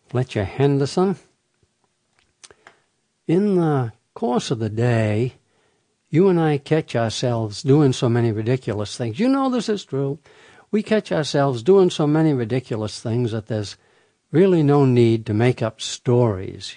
Fletcher 0.07 0.43
Henderson. 0.43 1.15
In 3.27 3.55
the 3.55 3.93
course 4.13 4.51
of 4.51 4.59
the 4.59 4.69
day, 4.69 5.33
you 6.09 6.27
and 6.27 6.39
I 6.39 6.59
catch 6.59 6.95
ourselves 6.95 7.63
doing 7.63 7.93
so 7.93 8.07
many 8.09 8.31
ridiculous 8.31 8.95
things. 8.95 9.19
You 9.19 9.27
know 9.27 9.49
this 9.49 9.69
is 9.69 9.83
true. 9.83 10.19
We 10.69 10.83
catch 10.83 11.11
ourselves 11.11 11.63
doing 11.63 11.89
so 11.89 12.05
many 12.05 12.33
ridiculous 12.33 12.99
things 12.99 13.31
that 13.31 13.47
there's 13.47 13.77
really 14.31 14.61
no 14.61 14.85
need 14.85 15.25
to 15.25 15.33
make 15.33 15.61
up 15.61 15.81
stories. 15.81 16.75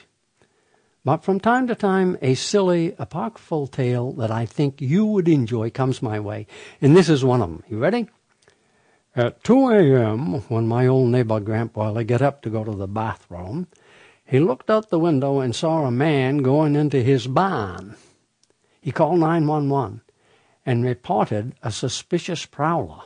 But 1.05 1.23
from 1.23 1.39
time 1.39 1.67
to 1.69 1.75
time, 1.75 2.19
a 2.21 2.35
silly, 2.35 2.95
apocryphal 2.99 3.69
tale 3.69 4.13
that 4.15 4.31
I 4.31 4.45
think 4.45 4.81
you 4.81 5.07
would 5.07 5.29
enjoy 5.29 5.71
comes 5.71 6.03
my 6.03 6.19
way. 6.19 6.47
And 6.81 6.97
this 6.97 7.09
is 7.09 7.25
one 7.25 7.43
of 7.43 7.49
them. 7.49 7.63
You 7.69 7.79
ready? 7.79 8.09
At 9.17 9.43
2 9.45 9.71
a.m., 9.71 10.43
when 10.51 10.69
my 10.69 10.87
old 10.87 11.09
neighbor 11.09 11.41
Grandpa 11.41 12.03
got 12.03 12.21
up 12.21 12.43
to 12.43 12.51
go 12.51 12.65
to 12.65 12.73
the 12.73 12.87
bathroom, 12.87 13.67
he 14.27 14.39
looked 14.39 14.69
out 14.69 14.91
the 14.91 14.99
window 14.99 15.41
and 15.41 15.57
saw 15.57 15.87
a 15.87 15.91
man 15.91 16.39
going 16.39 16.77
into 16.77 17.03
his 17.03 17.27
barn. 17.27 17.97
He 18.79 18.93
called 18.93 19.21
911 19.21 20.03
and 20.67 20.85
reported 20.85 21.55
a 21.63 21.73
suspicious 21.73 22.45
prowler. 22.45 23.05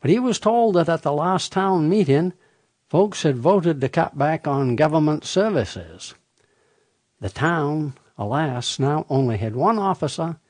But 0.00 0.10
he 0.10 0.18
was 0.18 0.40
told 0.40 0.74
that 0.74 0.88
at 0.88 1.02
the 1.02 1.12
last 1.12 1.52
town 1.52 1.88
meeting, 1.88 2.32
folks 2.88 3.22
had 3.22 3.36
voted 3.36 3.80
to 3.82 3.88
cut 3.88 4.18
back 4.18 4.48
on 4.48 4.74
government 4.74 5.24
services. 5.24 6.14
The 7.20 7.30
town, 7.30 7.94
alas, 8.18 8.80
now 8.80 9.06
only 9.08 9.36
had 9.36 9.54
one 9.54 9.78
officer. 9.78 10.40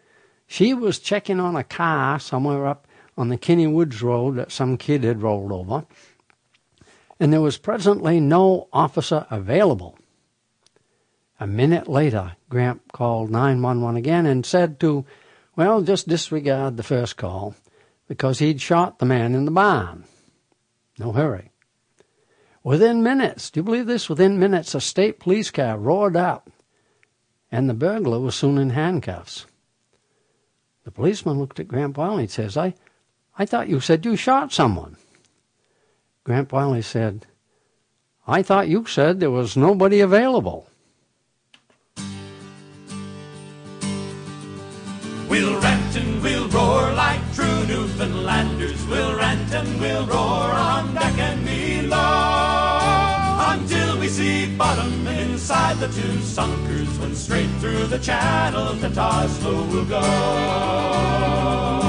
She 0.46 0.72
was 0.72 0.98
checking 1.00 1.38
on 1.38 1.54
a 1.54 1.64
car 1.64 2.18
somewhere 2.18 2.66
up 2.66 2.83
on 3.16 3.28
the 3.28 3.36
Kenny 3.36 3.66
Woods 3.66 4.02
Road 4.02 4.36
that 4.36 4.52
some 4.52 4.76
kid 4.76 5.04
had 5.04 5.22
rolled 5.22 5.52
over, 5.52 5.86
and 7.20 7.32
there 7.32 7.40
was 7.40 7.58
presently 7.58 8.20
no 8.20 8.68
officer 8.72 9.26
available. 9.30 9.98
A 11.40 11.46
minute 11.46 11.88
later, 11.88 12.36
Gramp 12.48 12.92
called 12.92 13.30
911 13.30 13.96
again 13.96 14.26
and 14.26 14.46
said 14.46 14.78
to, 14.80 15.04
well, 15.56 15.82
just 15.82 16.08
disregard 16.08 16.76
the 16.76 16.82
first 16.82 17.16
call 17.16 17.54
because 18.08 18.38
he'd 18.38 18.60
shot 18.60 18.98
the 18.98 19.06
man 19.06 19.34
in 19.34 19.44
the 19.44 19.50
barn. 19.50 20.04
No 20.98 21.12
hurry. 21.12 21.50
Within 22.62 23.02
minutes, 23.02 23.50
do 23.50 23.60
you 23.60 23.64
believe 23.64 23.86
this? 23.86 24.08
Within 24.08 24.38
minutes, 24.38 24.74
a 24.74 24.80
state 24.80 25.20
police 25.20 25.50
car 25.50 25.76
roared 25.76 26.16
up, 26.16 26.50
and 27.52 27.68
the 27.68 27.74
burglar 27.74 28.20
was 28.20 28.34
soon 28.34 28.58
in 28.58 28.70
handcuffs. 28.70 29.46
The 30.84 30.90
policeman 30.90 31.38
looked 31.38 31.60
at 31.60 31.68
Gramp 31.68 31.98
Wiley 31.98 32.22
he 32.22 32.28
says, 32.28 32.56
I, 32.56 32.74
I 33.36 33.46
thought 33.46 33.68
you 33.68 33.80
said 33.80 34.04
you 34.04 34.16
shot 34.16 34.52
someone. 34.52 34.96
Gramp 36.22 36.52
Wiley 36.52 36.82
said, 36.82 37.26
I 38.26 38.42
thought 38.42 38.68
you 38.68 38.86
said 38.86 39.20
there 39.20 39.30
was 39.30 39.56
nobody 39.56 40.00
available. 40.00 40.68
We'll 45.28 45.60
rant 45.60 45.96
and 45.96 46.22
we'll 46.22 46.48
roar 46.48 46.92
like 46.92 47.20
true 47.34 47.66
Newfoundlanders. 47.66 48.86
We'll 48.86 49.18
rant 49.18 49.52
and 49.52 49.80
we'll 49.80 50.06
roar 50.06 50.52
on 50.52 50.94
deck 50.94 51.18
and 51.18 51.44
below 51.44 53.38
until 53.52 53.98
we 53.98 54.08
see 54.08 54.54
bottom 54.56 55.06
inside 55.08 55.78
the 55.78 55.88
two 55.88 56.20
sunkers. 56.20 56.98
When 57.00 57.14
straight 57.16 57.50
through 57.58 57.86
the 57.86 57.98
channel 57.98 58.76
to 58.76 58.88
Toslow 58.90 59.68
we'll 59.72 59.84
go. 59.86 61.83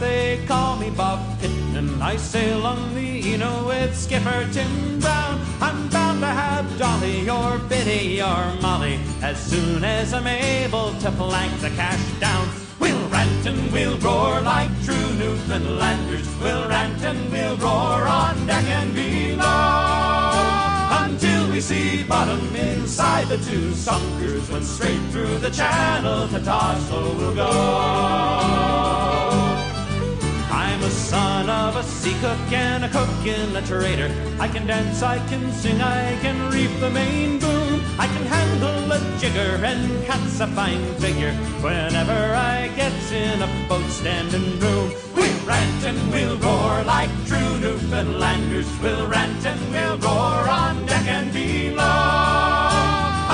They 0.00 0.44
call 0.46 0.76
me 0.76 0.90
Bob 0.90 1.20
Pittman. 1.40 2.00
I 2.00 2.16
sail 2.16 2.66
on 2.66 2.94
the 2.94 3.34
Eno 3.34 3.66
with 3.66 3.96
Skipper 3.96 4.48
Tim 4.52 4.98
Brown. 4.98 5.40
I'm 5.60 5.88
bound 5.88 6.20
to 6.20 6.26
have 6.26 6.78
Dolly 6.78 7.28
or 7.28 7.58
Biddy 7.58 8.20
or 8.22 8.54
Molly 8.60 8.98
as 9.22 9.38
soon 9.38 9.84
as 9.84 10.12
I'm 10.12 10.26
able 10.26 10.92
to 11.00 11.10
plank 11.12 11.60
the 11.60 11.70
cash 11.70 12.02
down. 12.18 12.48
We'll 12.80 13.08
rant 13.08 13.46
and 13.46 13.72
we'll 13.72 13.98
roar 13.98 14.40
like 14.40 14.70
true 14.84 15.12
Newfoundlanders. 15.18 16.28
We'll 16.42 16.68
rant 16.68 17.02
and 17.02 17.30
we'll 17.30 17.56
roar 17.56 18.06
on 18.06 18.46
deck 18.46 18.64
and 18.64 18.94
below 18.94 20.14
until 21.04 21.50
we 21.52 21.60
see 21.60 22.04
bottom 22.04 22.54
inside 22.56 23.28
the 23.28 23.38
two 23.38 23.72
sunkers. 23.74 24.50
When 24.50 24.62
straight 24.62 25.02
through 25.10 25.38
the 25.38 25.50
channel 25.50 26.28
to 26.28 26.40
Toslow 26.40 27.16
we'll 27.16 27.34
go. 27.34 28.93
Son 31.14 31.48
of 31.48 31.76
a 31.76 31.82
sea 31.84 32.16
cook 32.20 32.52
and 32.52 32.84
a 32.84 32.88
cook 32.88 33.24
and 33.24 33.56
a 33.56 33.62
trader. 33.62 34.10
I 34.40 34.48
can 34.48 34.66
dance, 34.66 35.00
I 35.00 35.18
can 35.28 35.52
sing, 35.52 35.80
I 35.80 36.18
can 36.22 36.36
reef 36.50 36.72
the 36.80 36.90
main 36.90 37.38
boom. 37.38 37.80
I 38.00 38.08
can 38.08 38.26
handle 38.26 38.90
a 38.90 38.98
jigger 39.20 39.64
and 39.64 40.04
cat's 40.06 40.40
a 40.40 40.48
fine 40.48 40.84
figure 40.96 41.32
whenever 41.62 42.20
I 42.52 42.66
get 42.74 42.98
in 43.12 43.40
a 43.42 43.50
boat 43.68 43.88
standing 43.90 44.58
room. 44.58 44.90
We'll 45.14 45.46
rant 45.46 45.84
and 45.84 46.00
we'll 46.10 46.36
roar 46.38 46.82
like 46.82 47.12
true 47.28 47.52
Newfoundlanders. 47.62 48.66
We'll 48.82 49.06
rant 49.06 49.46
and 49.46 49.62
we'll 49.70 49.98
roar 49.98 50.48
on 50.62 50.84
deck 50.86 51.06
and 51.06 51.32
below 51.32 51.84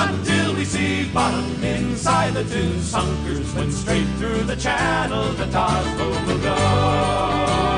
until 0.05 0.53
we 0.53 0.65
see 0.65 1.09
bottom 1.11 1.63
inside 1.63 2.35
the 2.35 2.43
two 2.43 2.79
sunkers. 2.81 3.51
When 3.55 3.71
straight 3.71 4.09
through 4.19 4.43
the 4.43 4.55
channel 4.55 5.33
to 5.33 5.45
Toslow 5.47 6.27
we'll 6.27 6.41
go. 6.43 7.70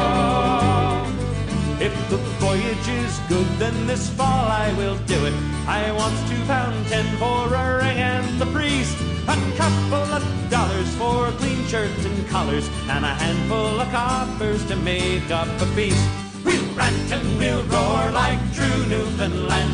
If 1.79 1.93
the 2.09 2.17
voyage 2.39 2.87
is 2.87 3.19
good, 3.27 3.47
then 3.57 3.87
this 3.87 4.09
fall 4.09 4.47
I 4.47 4.73
will 4.77 4.97
do 5.05 5.25
it. 5.25 5.33
I 5.67 5.91
want 5.91 6.15
two 6.29 6.41
pound 6.45 6.87
ten 6.87 7.05
for 7.17 7.53
a 7.53 7.77
ring 7.77 7.97
and 7.97 8.39
the 8.39 8.45
priest, 8.47 8.95
a 9.27 9.35
couple 9.57 10.05
of 10.17 10.23
dollars 10.49 10.93
for 10.95 11.31
clean 11.39 11.65
shirts 11.67 12.05
and 12.05 12.27
collars, 12.27 12.69
and 12.89 13.03
a 13.03 13.13
handful 13.15 13.79
of 13.79 13.89
coppers 13.91 14.63
to 14.67 14.75
make 14.77 15.29
up 15.31 15.47
a 15.61 15.65
feast. 15.75 16.07
We'll 16.45 16.63
rant 16.75 17.11
and 17.11 17.37
we'll 17.37 17.63
roar 17.63 18.11
like 18.11 18.39
true 18.53 18.85
Newfoundlanders. 18.85 19.72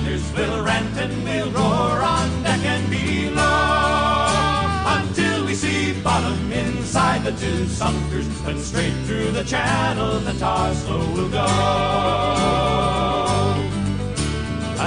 The 7.32 7.40
two 7.40 7.68
sunkers. 7.68 8.28
When 8.44 8.58
straight 8.58 8.94
through 9.06 9.32
the 9.32 9.44
channel 9.44 10.20
the 10.20 10.32
Toslow 10.32 11.16
will 11.16 11.30
go. 11.30 11.46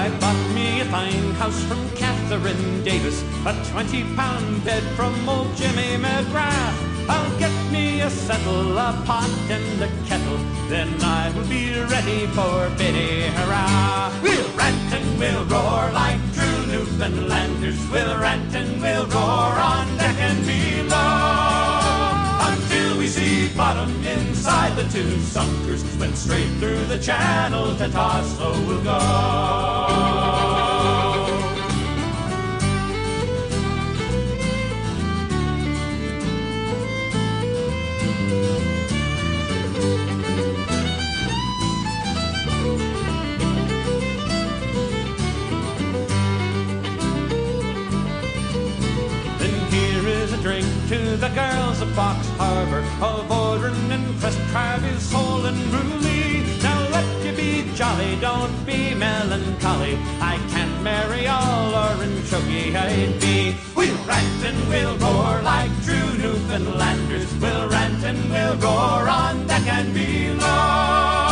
I 0.03 0.09
bought 0.21 0.55
me 0.55 0.81
a 0.81 0.85
fine 0.87 1.31
house 1.35 1.63
from 1.65 1.89
Catherine 1.91 2.83
Davis, 2.83 3.23
a 3.47 3.53
20 3.71 4.03
pound 4.17 4.65
bed 4.65 4.83
from 4.97 5.15
old 5.29 5.55
Jimmy 5.57 5.97
McGrath. 6.03 6.79
I'll 7.09 7.39
get 7.39 7.55
me 7.71 8.01
a 8.01 8.11
settle, 8.11 8.79
a 8.79 8.91
pot 9.05 9.31
and 9.51 9.83
a 9.83 9.91
kettle, 10.09 10.39
then 10.69 10.89
I 11.03 11.33
will 11.37 11.49
be 11.49 11.79
ready 11.95 12.27
for 12.29 12.71
Biddy 12.79 13.29
hurrah. 13.37 14.11
We'll 14.23 14.51
rant 14.57 14.95
and 14.95 15.19
we'll 15.19 15.45
roar 15.45 15.93
like 15.93 16.21
true 16.35 16.67
Newfoundlanders. 16.73 17.79
We'll 17.91 18.19
rant 18.19 18.55
and 18.55 18.81
we'll 18.81 19.07
roar 19.07 19.53
on 19.71 19.87
deck 19.99 20.17
and 20.19 20.41
below 20.47 21.52
see 23.13 23.55
bottom 23.55 23.91
inside 24.07 24.75
the 24.75 24.85
two 24.85 25.21
sunkers. 25.21 25.85
went 25.99 26.17
straight 26.17 26.49
through 26.59 26.83
the 26.87 26.99
channel 26.99 27.77
to 27.77 27.87
Toslow 27.89 28.67
we'll 28.67 28.83
go. 28.83 30.22
Girls 51.35 51.81
of 51.81 51.97
Box 51.97 52.29
Harbor, 52.37 52.81
of 53.01 53.27
Oderin 53.31 53.91
and 53.91 54.21
Crest 54.21 54.39
Crab 54.51 54.85
is 54.85 55.15
and 55.15 55.57
Bruley. 55.73 56.63
Now 56.63 56.89
let 56.91 57.25
you 57.25 57.33
be 57.33 57.75
jolly, 57.75 58.17
don't 58.21 58.67
be 58.67 58.95
melancholy. 58.95 59.97
I 60.21 60.37
can't 60.51 60.83
marry 60.83 61.27
all 61.27 61.75
or 61.75 62.05
in 62.05 62.23
choky 62.27 62.77
I'd 62.77 63.19
be. 63.19 63.57
We'll 63.75 63.97
rant 64.05 64.45
and 64.45 64.69
we'll 64.69 64.97
roar 64.99 65.41
like 65.41 65.73
true 65.85 66.13
Newfoundlanders. 66.19 67.33
We'll 67.41 67.69
rant 67.71 68.05
and 68.05 68.31
we'll 68.31 68.57
roar 68.57 69.09
on 69.09 69.47
deck 69.47 69.67
and 69.69 69.95
below 69.95 71.23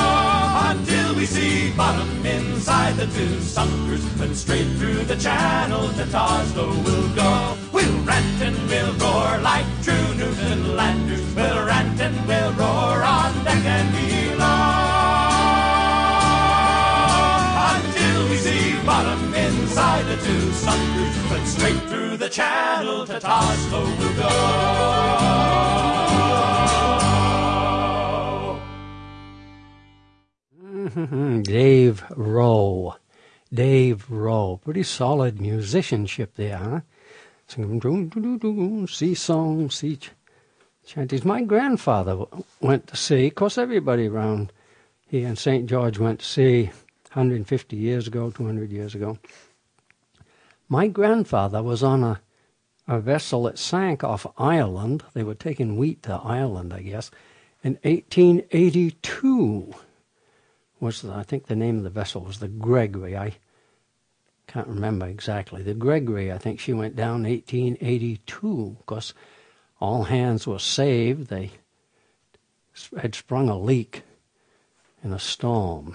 until 0.70 1.14
we 1.14 1.26
see 1.26 1.72
bottom 1.76 2.24
inside 2.24 2.96
the 2.96 3.06
two 3.06 3.40
sunkers. 3.40 4.04
and 4.22 4.34
straight 4.34 4.70
through 4.78 5.04
the 5.04 5.16
channel 5.16 5.88
to 5.88 6.04
Toslow 6.04 6.72
we'll 6.84 7.14
go. 7.14 7.59
We'll 7.80 8.04
rant 8.04 8.42
and 8.42 8.68
we'll 8.68 8.92
roar 8.94 9.38
like 9.40 9.64
true 9.82 10.14
Newfoundlanders. 10.14 11.34
We'll 11.34 11.64
rant 11.66 11.98
and 12.00 12.26
we'll 12.28 12.52
roar 12.52 13.02
on 13.02 13.44
deck 13.44 13.64
and 13.64 13.90
below 13.96 14.44
until 17.72 18.28
we 18.28 18.36
see 18.36 18.76
bottom 18.84 19.32
inside 19.32 20.04
the 20.06 20.16
two 20.16 20.52
sunkers. 20.52 21.16
Then 21.30 21.46
straight 21.46 21.82
through 21.88 22.18
the 22.18 22.28
channel 22.28 23.06
to 23.06 23.18
Toslow 23.18 23.86
we'll 23.98 24.14
go. 24.14 24.28
Dave 31.42 32.04
Rowe. 32.14 32.96
Dave 33.52 34.10
Rowe. 34.10 34.58
Pretty 34.62 34.82
solid 34.82 35.40
musicianship 35.40 36.34
there, 36.34 36.58
huh? 36.58 36.80
Sea 38.88 39.14
songs, 39.14 39.74
sea 39.74 39.96
ch- 39.96 40.10
chanties. 40.86 41.24
My 41.24 41.42
grandfather 41.42 42.24
went 42.60 42.86
to 42.88 42.96
sea. 42.96 43.26
Of 43.28 43.34
course, 43.34 43.58
everybody 43.58 44.06
around 44.06 44.52
here 45.08 45.26
in 45.26 45.36
St. 45.36 45.68
George 45.68 45.98
went 45.98 46.20
to 46.20 46.26
sea 46.26 46.70
150 47.12 47.76
years 47.76 48.06
ago, 48.06 48.30
200 48.30 48.70
years 48.70 48.94
ago. 48.94 49.18
My 50.68 50.86
grandfather 50.86 51.62
was 51.62 51.82
on 51.82 52.04
a, 52.04 52.20
a 52.86 53.00
vessel 53.00 53.42
that 53.44 53.58
sank 53.58 54.04
off 54.04 54.26
Ireland. 54.38 55.02
They 55.14 55.24
were 55.24 55.34
taking 55.34 55.76
wheat 55.76 56.04
to 56.04 56.14
Ireland, 56.14 56.72
I 56.72 56.82
guess, 56.82 57.10
in 57.64 57.78
1882 57.82 59.74
was 60.78 61.02
the, 61.02 61.12
I 61.12 61.24
think 61.24 61.46
the 61.46 61.56
name 61.56 61.78
of 61.78 61.84
the 61.84 61.90
vessel 61.90 62.22
was 62.22 62.38
the 62.38 62.48
Gregory. 62.48 63.16
I 63.16 63.34
can't 64.50 64.66
remember 64.66 65.06
exactly. 65.06 65.62
The 65.62 65.74
Gregory, 65.74 66.32
I 66.32 66.38
think 66.38 66.58
she 66.58 66.72
went 66.72 66.96
down 66.96 67.22
1882 67.22 68.78
because 68.78 69.14
all 69.80 70.04
hands 70.04 70.44
were 70.44 70.58
saved. 70.58 71.28
They 71.28 71.52
had 73.00 73.14
sprung 73.14 73.48
a 73.48 73.56
leak 73.56 74.02
in 75.04 75.12
a 75.12 75.20
storm. 75.20 75.94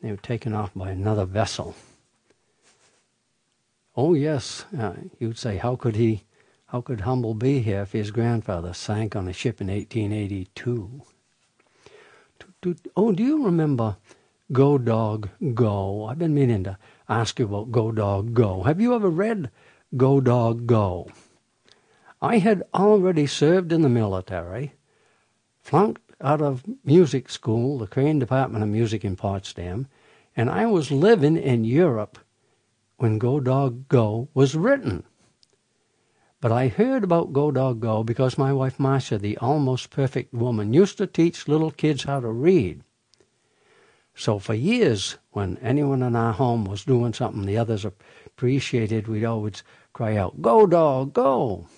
They 0.00 0.12
were 0.12 0.18
taken 0.18 0.54
off 0.54 0.70
by 0.72 0.90
another 0.90 1.24
vessel. 1.24 1.74
Oh 3.96 4.14
yes, 4.14 4.64
uh, 4.78 4.92
you'd 5.18 5.36
say, 5.36 5.56
how 5.56 5.74
could 5.74 5.96
he, 5.96 6.22
how 6.66 6.80
could 6.80 7.00
Humble 7.00 7.34
be 7.34 7.58
here 7.58 7.82
if 7.82 7.90
his 7.90 8.12
grandfather 8.12 8.72
sank 8.72 9.16
on 9.16 9.26
a 9.26 9.32
ship 9.32 9.60
in 9.60 9.66
1882? 9.66 11.02
Oh, 12.96 13.10
do 13.10 13.24
you 13.24 13.44
remember 13.44 13.96
Go 14.52 14.78
Dog 14.78 15.28
Go? 15.54 16.06
I've 16.06 16.20
been 16.20 16.34
meaning 16.34 16.62
to 16.62 16.78
ask 17.08 17.38
you 17.38 17.46
about 17.46 17.72
Go 17.72 17.90
Dog 17.90 18.34
Go. 18.34 18.62
Have 18.64 18.80
you 18.80 18.94
ever 18.94 19.08
read 19.08 19.50
Go 19.96 20.20
Dog 20.20 20.66
Go? 20.66 21.08
I 22.20 22.38
had 22.38 22.62
already 22.74 23.26
served 23.26 23.72
in 23.72 23.82
the 23.82 23.88
military, 23.88 24.74
flunked 25.60 26.12
out 26.20 26.42
of 26.42 26.64
music 26.84 27.30
school, 27.30 27.78
the 27.78 27.86
Crane 27.86 28.18
Department 28.18 28.62
of 28.62 28.70
Music 28.70 29.04
in 29.04 29.16
Potsdam, 29.16 29.86
and 30.36 30.50
I 30.50 30.66
was 30.66 30.90
living 30.90 31.36
in 31.36 31.64
Europe 31.64 32.18
when 32.96 33.18
Go 33.18 33.40
Dog 33.40 33.88
Go 33.88 34.28
was 34.34 34.54
written. 34.56 35.04
But 36.40 36.52
I 36.52 36.68
heard 36.68 37.04
about 37.04 37.32
Go 37.32 37.50
Dog 37.50 37.80
Go 37.80 38.04
because 38.04 38.38
my 38.38 38.52
wife 38.52 38.78
Marcia, 38.78 39.18
the 39.18 39.38
almost 39.38 39.90
perfect 39.90 40.34
woman, 40.34 40.72
used 40.72 40.98
to 40.98 41.06
teach 41.06 41.48
little 41.48 41.70
kids 41.70 42.04
how 42.04 42.20
to 42.20 42.28
read. 42.28 42.82
So 44.18 44.40
for 44.40 44.52
years, 44.52 45.16
when 45.30 45.58
anyone 45.58 46.02
in 46.02 46.16
our 46.16 46.32
home 46.32 46.64
was 46.64 46.84
doing 46.84 47.12
something 47.12 47.46
the 47.46 47.56
others 47.56 47.84
appreciated, 47.84 49.06
we'd 49.06 49.24
always 49.24 49.62
cry 49.92 50.16
out, 50.16 50.42
Go 50.42 50.66
Dog, 50.66 51.12
go! 51.12 51.68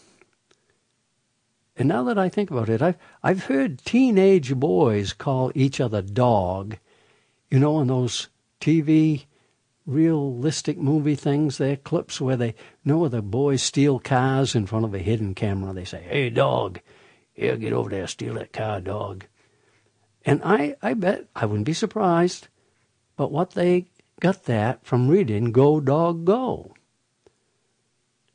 And 1.77 1.87
now 1.87 2.03
that 2.05 2.17
I 2.17 2.31
think 2.31 2.51
about 2.51 2.71
it, 2.71 2.81
I've, 2.81 2.97
I've 3.23 3.45
heard 3.45 3.85
teenage 3.85 4.55
boys 4.55 5.13
call 5.13 5.53
each 5.55 5.83
other 5.83 6.01
dog. 6.01 6.79
You 7.51 7.59
know, 7.59 7.79
in 7.81 7.89
those 7.89 8.29
TV 8.59 9.27
realistic 9.85 10.79
movie 10.79 11.17
things, 11.17 11.59
there 11.59 11.77
clips 11.77 12.23
where 12.23 12.37
they 12.37 12.49
you 12.49 12.55
know 12.87 13.07
the 13.09 13.21
boys 13.21 13.63
steal 13.63 13.99
cars 13.99 14.55
in 14.55 14.65
front 14.65 14.87
of 14.87 14.95
a 14.95 14.99
hidden 14.99 15.35
camera. 15.35 15.75
They 15.75 15.85
say, 15.85 16.07
Hey 16.09 16.31
dog, 16.31 16.81
here 17.35 17.59
get 17.59 17.75
over 17.75 17.91
there, 17.91 18.07
steal 18.07 18.35
that 18.35 18.55
car, 18.55 18.81
dog. 18.81 19.27
And 20.25 20.43
I, 20.45 20.77
I 20.83 20.95
bet 20.95 21.27
I 21.35 21.47
wouldn't 21.47 21.67
be 21.67 21.73
surprised, 21.73 22.49
but 23.17 23.33
what 23.33 23.53
they 23.53 23.87
got 24.21 24.45
that 24.45 24.85
from 24.85 25.09
reading 25.09 25.51
Go 25.51 25.81
Dog 25.81 26.25
Go. 26.25 26.75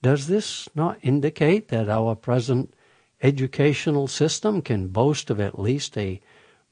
Does 0.01 0.27
this 0.27 0.67
not 0.75 0.97
indicate 1.01 1.69
that 1.69 1.89
our 1.89 2.15
present 2.15 2.73
educational 3.21 4.07
system 4.07 4.61
can 4.61 4.87
boast 4.87 5.29
of 5.29 5.39
at 5.39 5.59
least 5.59 5.97
a 5.97 6.21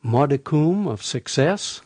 modicum 0.02 0.88
of 0.88 1.04
success? 1.04 1.82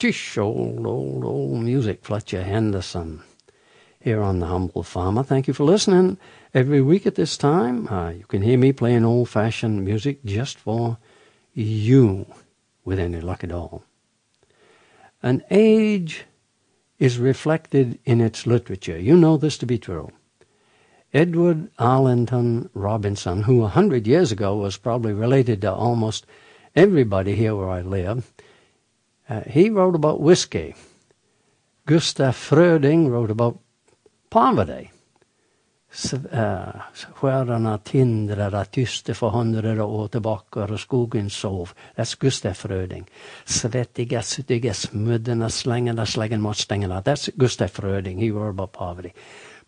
Tish, 0.00 0.38
old, 0.38 0.86
old, 0.86 1.24
old 1.24 1.62
music, 1.62 2.02
Fletcher 2.02 2.42
Henderson, 2.42 3.20
here 4.00 4.22
on 4.22 4.38
The 4.38 4.46
Humble 4.46 4.82
Farmer. 4.82 5.22
Thank 5.22 5.46
you 5.46 5.52
for 5.52 5.64
listening. 5.64 6.16
Every 6.54 6.80
week 6.80 7.06
at 7.06 7.16
this 7.16 7.36
time, 7.36 7.86
uh, 7.88 8.08
you 8.08 8.24
can 8.24 8.40
hear 8.40 8.56
me 8.56 8.72
playing 8.72 9.04
old 9.04 9.28
fashioned 9.28 9.84
music 9.84 10.24
just 10.24 10.56
for 10.56 10.96
you, 11.52 12.24
with 12.82 12.98
any 12.98 13.20
luck 13.20 13.44
at 13.44 13.52
all. 13.52 13.84
An 15.22 15.44
age 15.50 16.24
is 16.98 17.18
reflected 17.18 17.98
in 18.06 18.22
its 18.22 18.46
literature. 18.46 18.98
You 18.98 19.18
know 19.18 19.36
this 19.36 19.58
to 19.58 19.66
be 19.66 19.76
true. 19.76 20.10
Edward 21.12 21.68
Arlington 21.78 22.70
Robinson, 22.72 23.42
who 23.42 23.64
a 23.64 23.68
hundred 23.68 24.06
years 24.06 24.32
ago 24.32 24.56
was 24.56 24.78
probably 24.78 25.12
related 25.12 25.60
to 25.60 25.70
almost 25.70 26.24
everybody 26.74 27.36
here 27.36 27.54
where 27.54 27.68
I 27.68 27.82
live, 27.82 28.32
uh, 29.30 29.40
he 29.46 29.70
wrote 29.70 29.94
about 29.94 30.20
whiskey. 30.20 30.74
Gustaf 31.86 32.36
Fröding 32.50 33.08
wrote 33.10 33.30
about 33.30 33.58
poverty. 34.30 34.90
Skjærarna 35.92 37.78
tindrera 37.78 38.64
tyste 38.64 39.14
för 39.14 39.28
hundrade 39.28 39.82
år 39.82 40.08
tillbaka 40.08 40.64
och 40.64 40.80
skogen 40.80 41.30
sov. 41.30 41.70
That's 41.96 42.20
Gustaf 42.20 42.66
Fröding. 42.66 43.04
Svettiga, 43.44 44.22
suttiga, 44.22 44.74
smudderna, 44.74 45.50
slängarna, 45.50 46.06
släggen 46.06 46.40
mot 46.40 46.56
stängerna. 46.56 47.00
That's 47.00 47.30
Gustaf 47.34 47.72
Fröding. 47.80 48.18
He 48.20 48.30
wrote 48.30 48.50
about 48.50 48.72
poverty. 48.72 49.12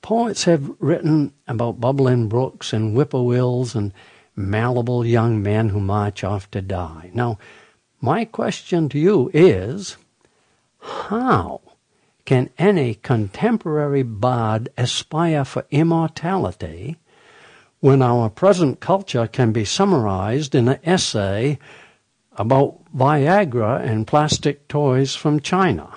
Poets 0.00 0.44
have 0.44 0.62
written 0.80 1.32
about 1.46 1.80
bubbling 1.80 2.28
brooks 2.28 2.74
and 2.74 2.96
whippoorwills 2.96 3.76
and 3.76 3.92
malleable 4.34 5.06
young 5.06 5.42
men 5.42 5.70
who 5.70 5.80
march 5.80 6.24
off 6.24 6.50
to 6.50 6.60
die. 6.60 7.10
Now, 7.12 7.38
my 8.02 8.24
question 8.24 8.88
to 8.88 8.98
you 8.98 9.30
is, 9.32 9.96
how 10.80 11.60
can 12.24 12.50
any 12.58 12.94
contemporary 12.96 14.02
bard 14.02 14.68
aspire 14.76 15.44
for 15.44 15.64
immortality 15.70 16.96
when 17.78 18.02
our 18.02 18.28
present 18.28 18.80
culture 18.80 19.28
can 19.28 19.52
be 19.52 19.64
summarized 19.64 20.54
in 20.54 20.68
an 20.68 20.80
essay 20.84 21.58
about 22.36 22.80
Viagra 22.92 23.80
and 23.80 24.06
plastic 24.06 24.66
toys 24.66 25.14
from 25.14 25.38
China? 25.38 25.94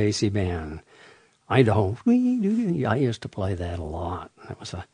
Basie 0.00 0.32
band. 0.32 0.80
Idaho. 1.48 1.96
I 2.06 2.96
used 2.96 3.22
to 3.22 3.28
play 3.28 3.54
that 3.54 3.78
a 3.78 3.84
lot. 3.84 4.30
That 4.48 4.58
was 4.58 4.72
a, 4.72 4.86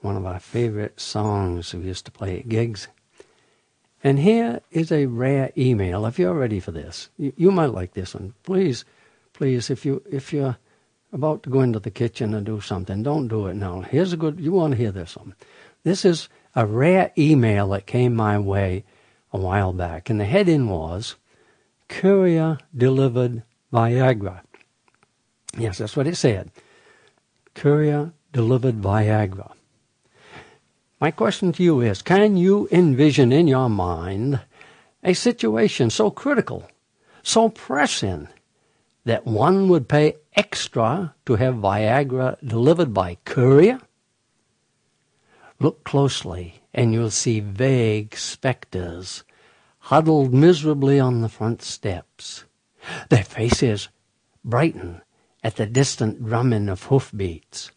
one 0.00 0.16
of 0.16 0.26
our 0.26 0.38
favorite 0.38 1.00
songs 1.00 1.74
we 1.74 1.86
used 1.86 2.04
to 2.04 2.12
play 2.12 2.38
at 2.38 2.48
gigs. 2.48 2.88
And 4.04 4.18
here 4.18 4.60
is 4.70 4.92
a 4.92 5.06
rare 5.06 5.50
email. 5.56 6.06
If 6.06 6.18
you're 6.18 6.34
ready 6.34 6.60
for 6.60 6.72
this, 6.72 7.08
you, 7.16 7.32
you 7.36 7.50
might 7.50 7.72
like 7.72 7.94
this 7.94 8.14
one. 8.14 8.34
Please, 8.44 8.84
please, 9.32 9.70
if 9.70 9.84
you 9.86 10.02
if 10.10 10.32
you're 10.32 10.58
about 11.12 11.42
to 11.44 11.50
go 11.50 11.62
into 11.62 11.80
the 11.80 11.90
kitchen 11.90 12.34
and 12.34 12.44
do 12.44 12.60
something, 12.60 13.02
don't 13.02 13.28
do 13.28 13.46
it 13.46 13.54
now. 13.54 13.80
Here's 13.80 14.12
a 14.12 14.18
good. 14.18 14.38
You 14.38 14.52
want 14.52 14.72
to 14.72 14.78
hear 14.78 14.92
this 14.92 15.16
one? 15.16 15.34
This 15.84 16.04
is 16.04 16.28
a 16.54 16.66
rare 16.66 17.12
email 17.16 17.70
that 17.70 17.86
came 17.86 18.14
my 18.14 18.38
way 18.38 18.84
a 19.32 19.38
while 19.38 19.72
back, 19.72 20.10
and 20.10 20.20
the 20.20 20.26
heading 20.26 20.68
was 20.68 21.16
"Courier 21.88 22.58
delivered 22.76 23.42
Viagra. 23.74 24.42
Yes, 25.58 25.78
that's 25.78 25.96
what 25.96 26.06
it 26.06 26.16
said. 26.16 26.52
Courier 27.54 28.12
delivered 28.32 28.80
Viagra. 28.80 29.52
My 31.00 31.10
question 31.10 31.50
to 31.52 31.62
you 31.62 31.80
is 31.80 32.00
Can 32.00 32.36
you 32.36 32.68
envision 32.70 33.32
in 33.32 33.48
your 33.48 33.68
mind 33.68 34.40
a 35.02 35.12
situation 35.12 35.90
so 35.90 36.10
critical, 36.10 36.68
so 37.24 37.48
pressing, 37.48 38.28
that 39.04 39.26
one 39.26 39.68
would 39.68 39.88
pay 39.88 40.14
extra 40.36 41.14
to 41.26 41.34
have 41.34 41.56
Viagra 41.56 42.38
delivered 42.46 42.94
by 42.94 43.16
courier? 43.24 43.80
Look 45.58 45.82
closely, 45.82 46.62
and 46.72 46.92
you'll 46.92 47.10
see 47.10 47.40
vague 47.40 48.16
specters 48.16 49.24
huddled 49.90 50.32
miserably 50.32 51.00
on 51.00 51.22
the 51.22 51.28
front 51.28 51.60
steps. 51.60 52.44
Their 53.08 53.24
faces 53.24 53.88
brighten 54.44 55.02
at 55.42 55.56
the 55.56 55.66
distant 55.66 56.24
drumming 56.24 56.68
of 56.68 56.84
hoofbeats. 56.84 57.70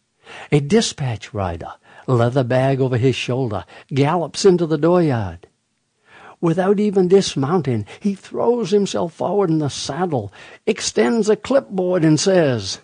A 0.52 0.60
dispatch 0.60 1.32
rider, 1.32 1.72
leather 2.06 2.44
bag 2.44 2.80
over 2.80 2.96
his 2.96 3.16
shoulder, 3.16 3.64
gallops 3.88 4.44
into 4.44 4.66
the 4.66 4.78
dooryard. 4.78 5.46
Without 6.40 6.78
even 6.78 7.08
dismounting, 7.08 7.86
he 8.00 8.14
throws 8.14 8.70
himself 8.70 9.14
forward 9.14 9.50
in 9.50 9.58
the 9.58 9.68
saddle, 9.68 10.32
extends 10.66 11.28
a 11.28 11.36
clipboard, 11.36 12.04
and 12.04 12.20
says, 12.20 12.78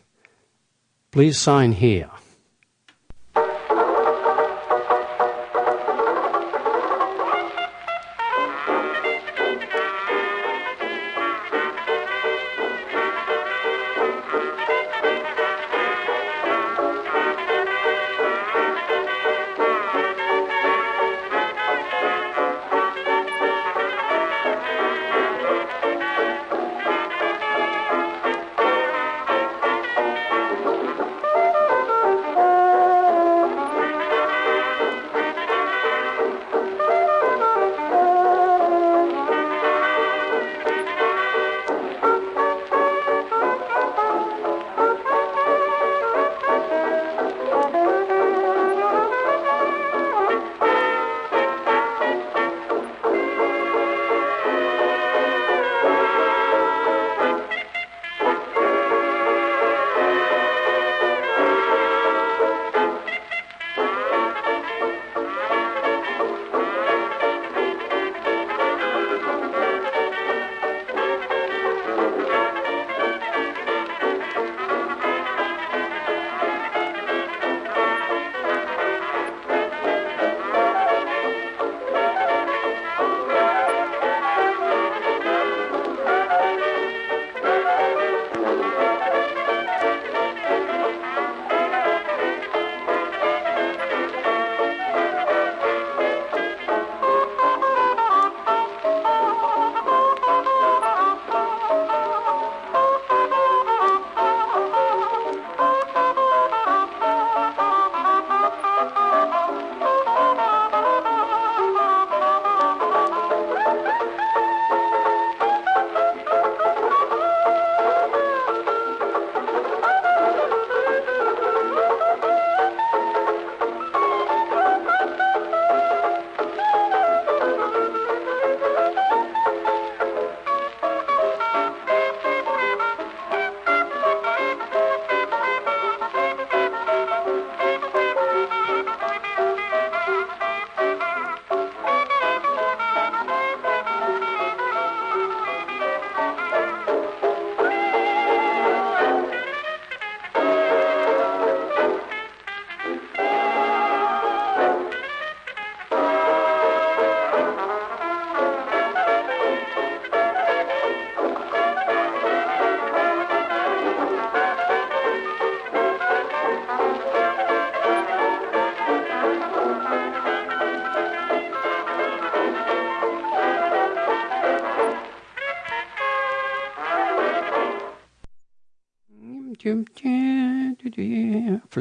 Please 1.13 1.39
sign 1.39 1.73
here. 1.73 2.11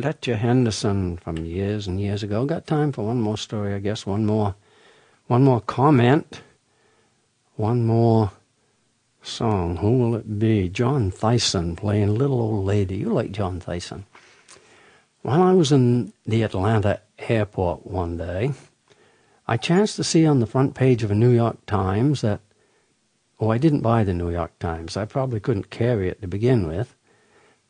Fletcher 0.02 0.38
Henderson 0.38 1.18
from 1.18 1.46
years 1.46 1.86
and 1.86 2.02
years 2.02 2.24
ago. 2.24 2.46
Got 2.46 2.66
time 2.66 2.92
for 2.92 3.06
one 3.06 3.22
more 3.22 3.38
story, 3.38 3.76
I 3.76 3.80
guess. 3.80 4.08
One 4.08 4.26
more, 4.26 4.56
one 5.28 5.44
more 5.44 5.62
comment. 5.62 6.42
One 7.58 7.86
more 7.86 8.32
song. 9.22 9.78
Who 9.78 10.00
will 10.00 10.16
it 10.16 10.40
be? 10.40 10.68
John 10.68 11.12
Theissen 11.12 11.78
playing 11.78 12.16
Little 12.16 12.42
Old 12.42 12.66
Lady. 12.66 12.96
You 12.96 13.14
like 13.14 13.32
John 13.32 13.62
Theissen. 13.62 14.06
While 15.22 15.44
I 15.44 15.54
was 15.54 15.72
in 15.72 16.12
the 16.26 16.42
Atlanta 16.42 17.00
airport 17.20 17.86
one 17.86 18.18
day, 18.18 18.54
I 19.48 19.58
chanced 19.58 19.98
to 19.98 20.04
see 20.04 20.26
on 20.26 20.40
the 20.40 20.48
front 20.48 20.74
page 20.74 21.04
of 21.04 21.12
a 21.12 21.16
New 21.16 21.30
York 21.30 21.68
Times 21.68 22.22
that, 22.22 22.40
oh, 23.40 23.52
I 23.52 23.60
didn't 23.60 23.82
buy 23.82 24.04
the 24.04 24.16
New 24.16 24.32
York 24.32 24.58
Times. 24.58 24.98
I 24.98 25.06
probably 25.06 25.40
couldn't 25.40 25.70
carry 25.70 26.10
it 26.10 26.20
to 26.24 26.28
begin 26.28 26.68
with. 26.68 26.96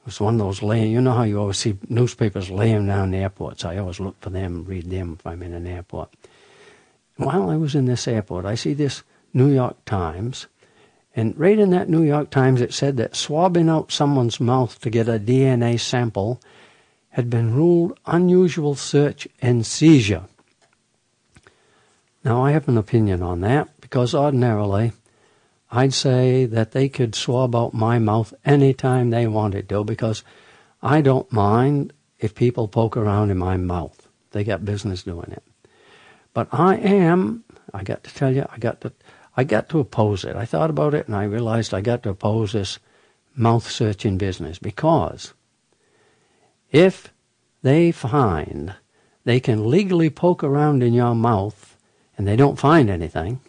It 0.04 0.08
was 0.08 0.20
one 0.20 0.34
of 0.34 0.40
those 0.42 0.62
laying, 0.62 0.92
you 0.92 1.00
know 1.00 1.14
how 1.14 1.24
you 1.24 1.40
always 1.40 1.60
see 1.60 1.78
newspapers 1.88 2.50
laying 2.50 2.88
down 2.88 3.12
the 3.12 3.20
airports. 3.20 3.64
I 3.64 3.78
always 3.78 4.02
look 4.02 4.20
for 4.20 4.30
them, 4.30 4.66
read 4.66 4.90
them 4.90 5.16
if 5.18 5.26
I'm 5.26 5.42
in 5.42 5.54
an 5.54 5.66
airport. 5.66 6.10
While 7.16 7.50
I 7.50 7.56
was 7.56 7.74
in 7.74 7.86
this 7.86 8.06
airport, 8.06 8.44
I 8.44 8.56
see 8.56 8.74
this 8.74 9.04
New 9.34 9.50
York 9.50 9.78
Times, 9.86 10.48
and 11.16 11.40
right 11.40 11.58
in 11.58 11.70
that 11.70 11.88
New 11.88 12.04
York 12.04 12.32
Times 12.32 12.60
it 12.60 12.74
said 12.74 12.98
that 12.98 13.16
swabbing 13.16 13.70
out 13.70 13.94
someone's 13.94 14.42
mouth 14.42 14.78
to 14.82 14.90
get 14.90 15.08
a 15.08 15.18
DNA 15.18 15.80
sample 15.80 16.42
had 17.12 17.30
been 17.30 17.54
ruled 17.54 17.98
unusual 18.06 18.76
search 18.76 19.26
and 19.42 19.66
seizure. 19.66 20.26
Now, 22.26 22.44
I 22.44 22.52
have 22.52 22.68
an 22.68 22.78
opinion 22.78 23.24
on 23.24 23.40
that 23.42 23.70
because 23.80 24.14
ordinarily 24.14 24.92
I'd 25.76 25.96
say 25.96 26.46
that 26.46 26.72
they 26.72 26.88
could 26.88 27.16
swab 27.16 27.56
out 27.56 27.74
my 27.74 27.98
mouth 27.98 28.32
anytime 28.46 29.10
they 29.10 29.26
wanted 29.26 29.68
to 29.70 29.84
because 29.84 30.24
I 30.84 31.02
don't 31.02 31.32
mind 31.32 31.94
if 32.20 32.36
people 32.36 32.68
poke 32.68 32.96
around 32.96 33.32
in 33.32 33.40
my 33.40 33.58
mouth. 33.58 34.08
They 34.34 34.44
got 34.44 34.64
business 34.64 35.02
doing 35.02 35.32
it. 35.32 35.42
But 36.32 36.48
I 36.52 36.76
am, 36.76 37.44
I 37.74 37.82
got 37.82 38.04
to 38.04 38.14
tell 38.14 38.32
you, 38.32 38.46
I 38.52 38.60
got 38.60 38.82
to, 38.82 38.94
I 39.36 39.44
got 39.46 39.68
to 39.70 39.80
oppose 39.80 40.24
it. 40.24 40.36
I 40.36 40.46
thought 40.46 40.70
about 40.70 40.94
it 40.94 41.08
and 41.08 41.16
I 41.16 41.24
realized 41.24 41.74
I 41.74 41.82
got 41.82 42.04
to 42.04 42.12
oppose 42.12 42.52
this 42.52 42.78
mouth 43.36 43.68
searching 43.68 44.20
business 44.20 44.60
because 44.60 45.34
if 46.72 47.12
they 47.64 47.92
find 47.92 48.76
they 49.24 49.40
can 49.40 49.72
legally 49.72 50.12
poke 50.12 50.44
around 50.44 50.84
in 50.84 50.94
your 50.94 51.16
mouth 51.16 51.78
and 52.16 52.28
they 52.28 52.36
don't 52.36 52.60
find 52.60 52.92
anything, 52.92 53.40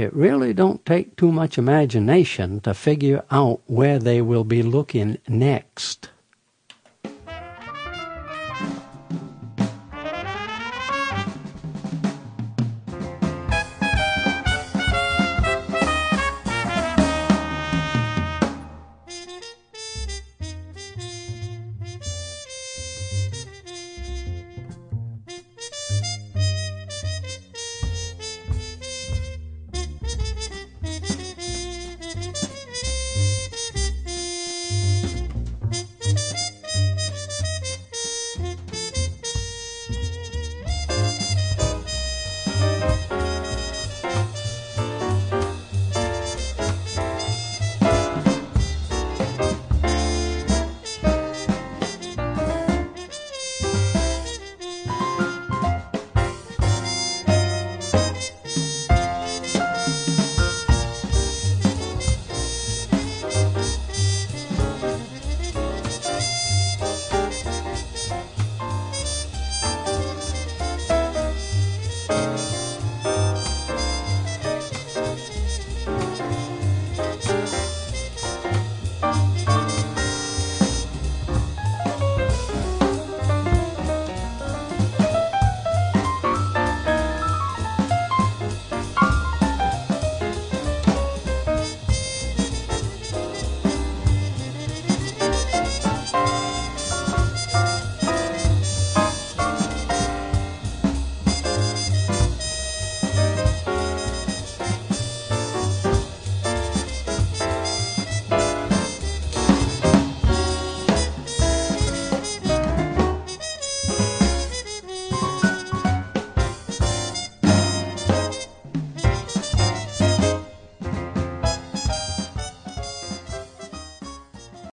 it 0.00 0.14
really 0.14 0.54
don't 0.54 0.84
take 0.86 1.16
too 1.16 1.30
much 1.30 1.58
imagination 1.58 2.60
to 2.60 2.74
figure 2.74 3.22
out 3.30 3.60
where 3.66 3.98
they 3.98 4.22
will 4.22 4.44
be 4.44 4.62
looking 4.62 5.18
next. 5.28 6.08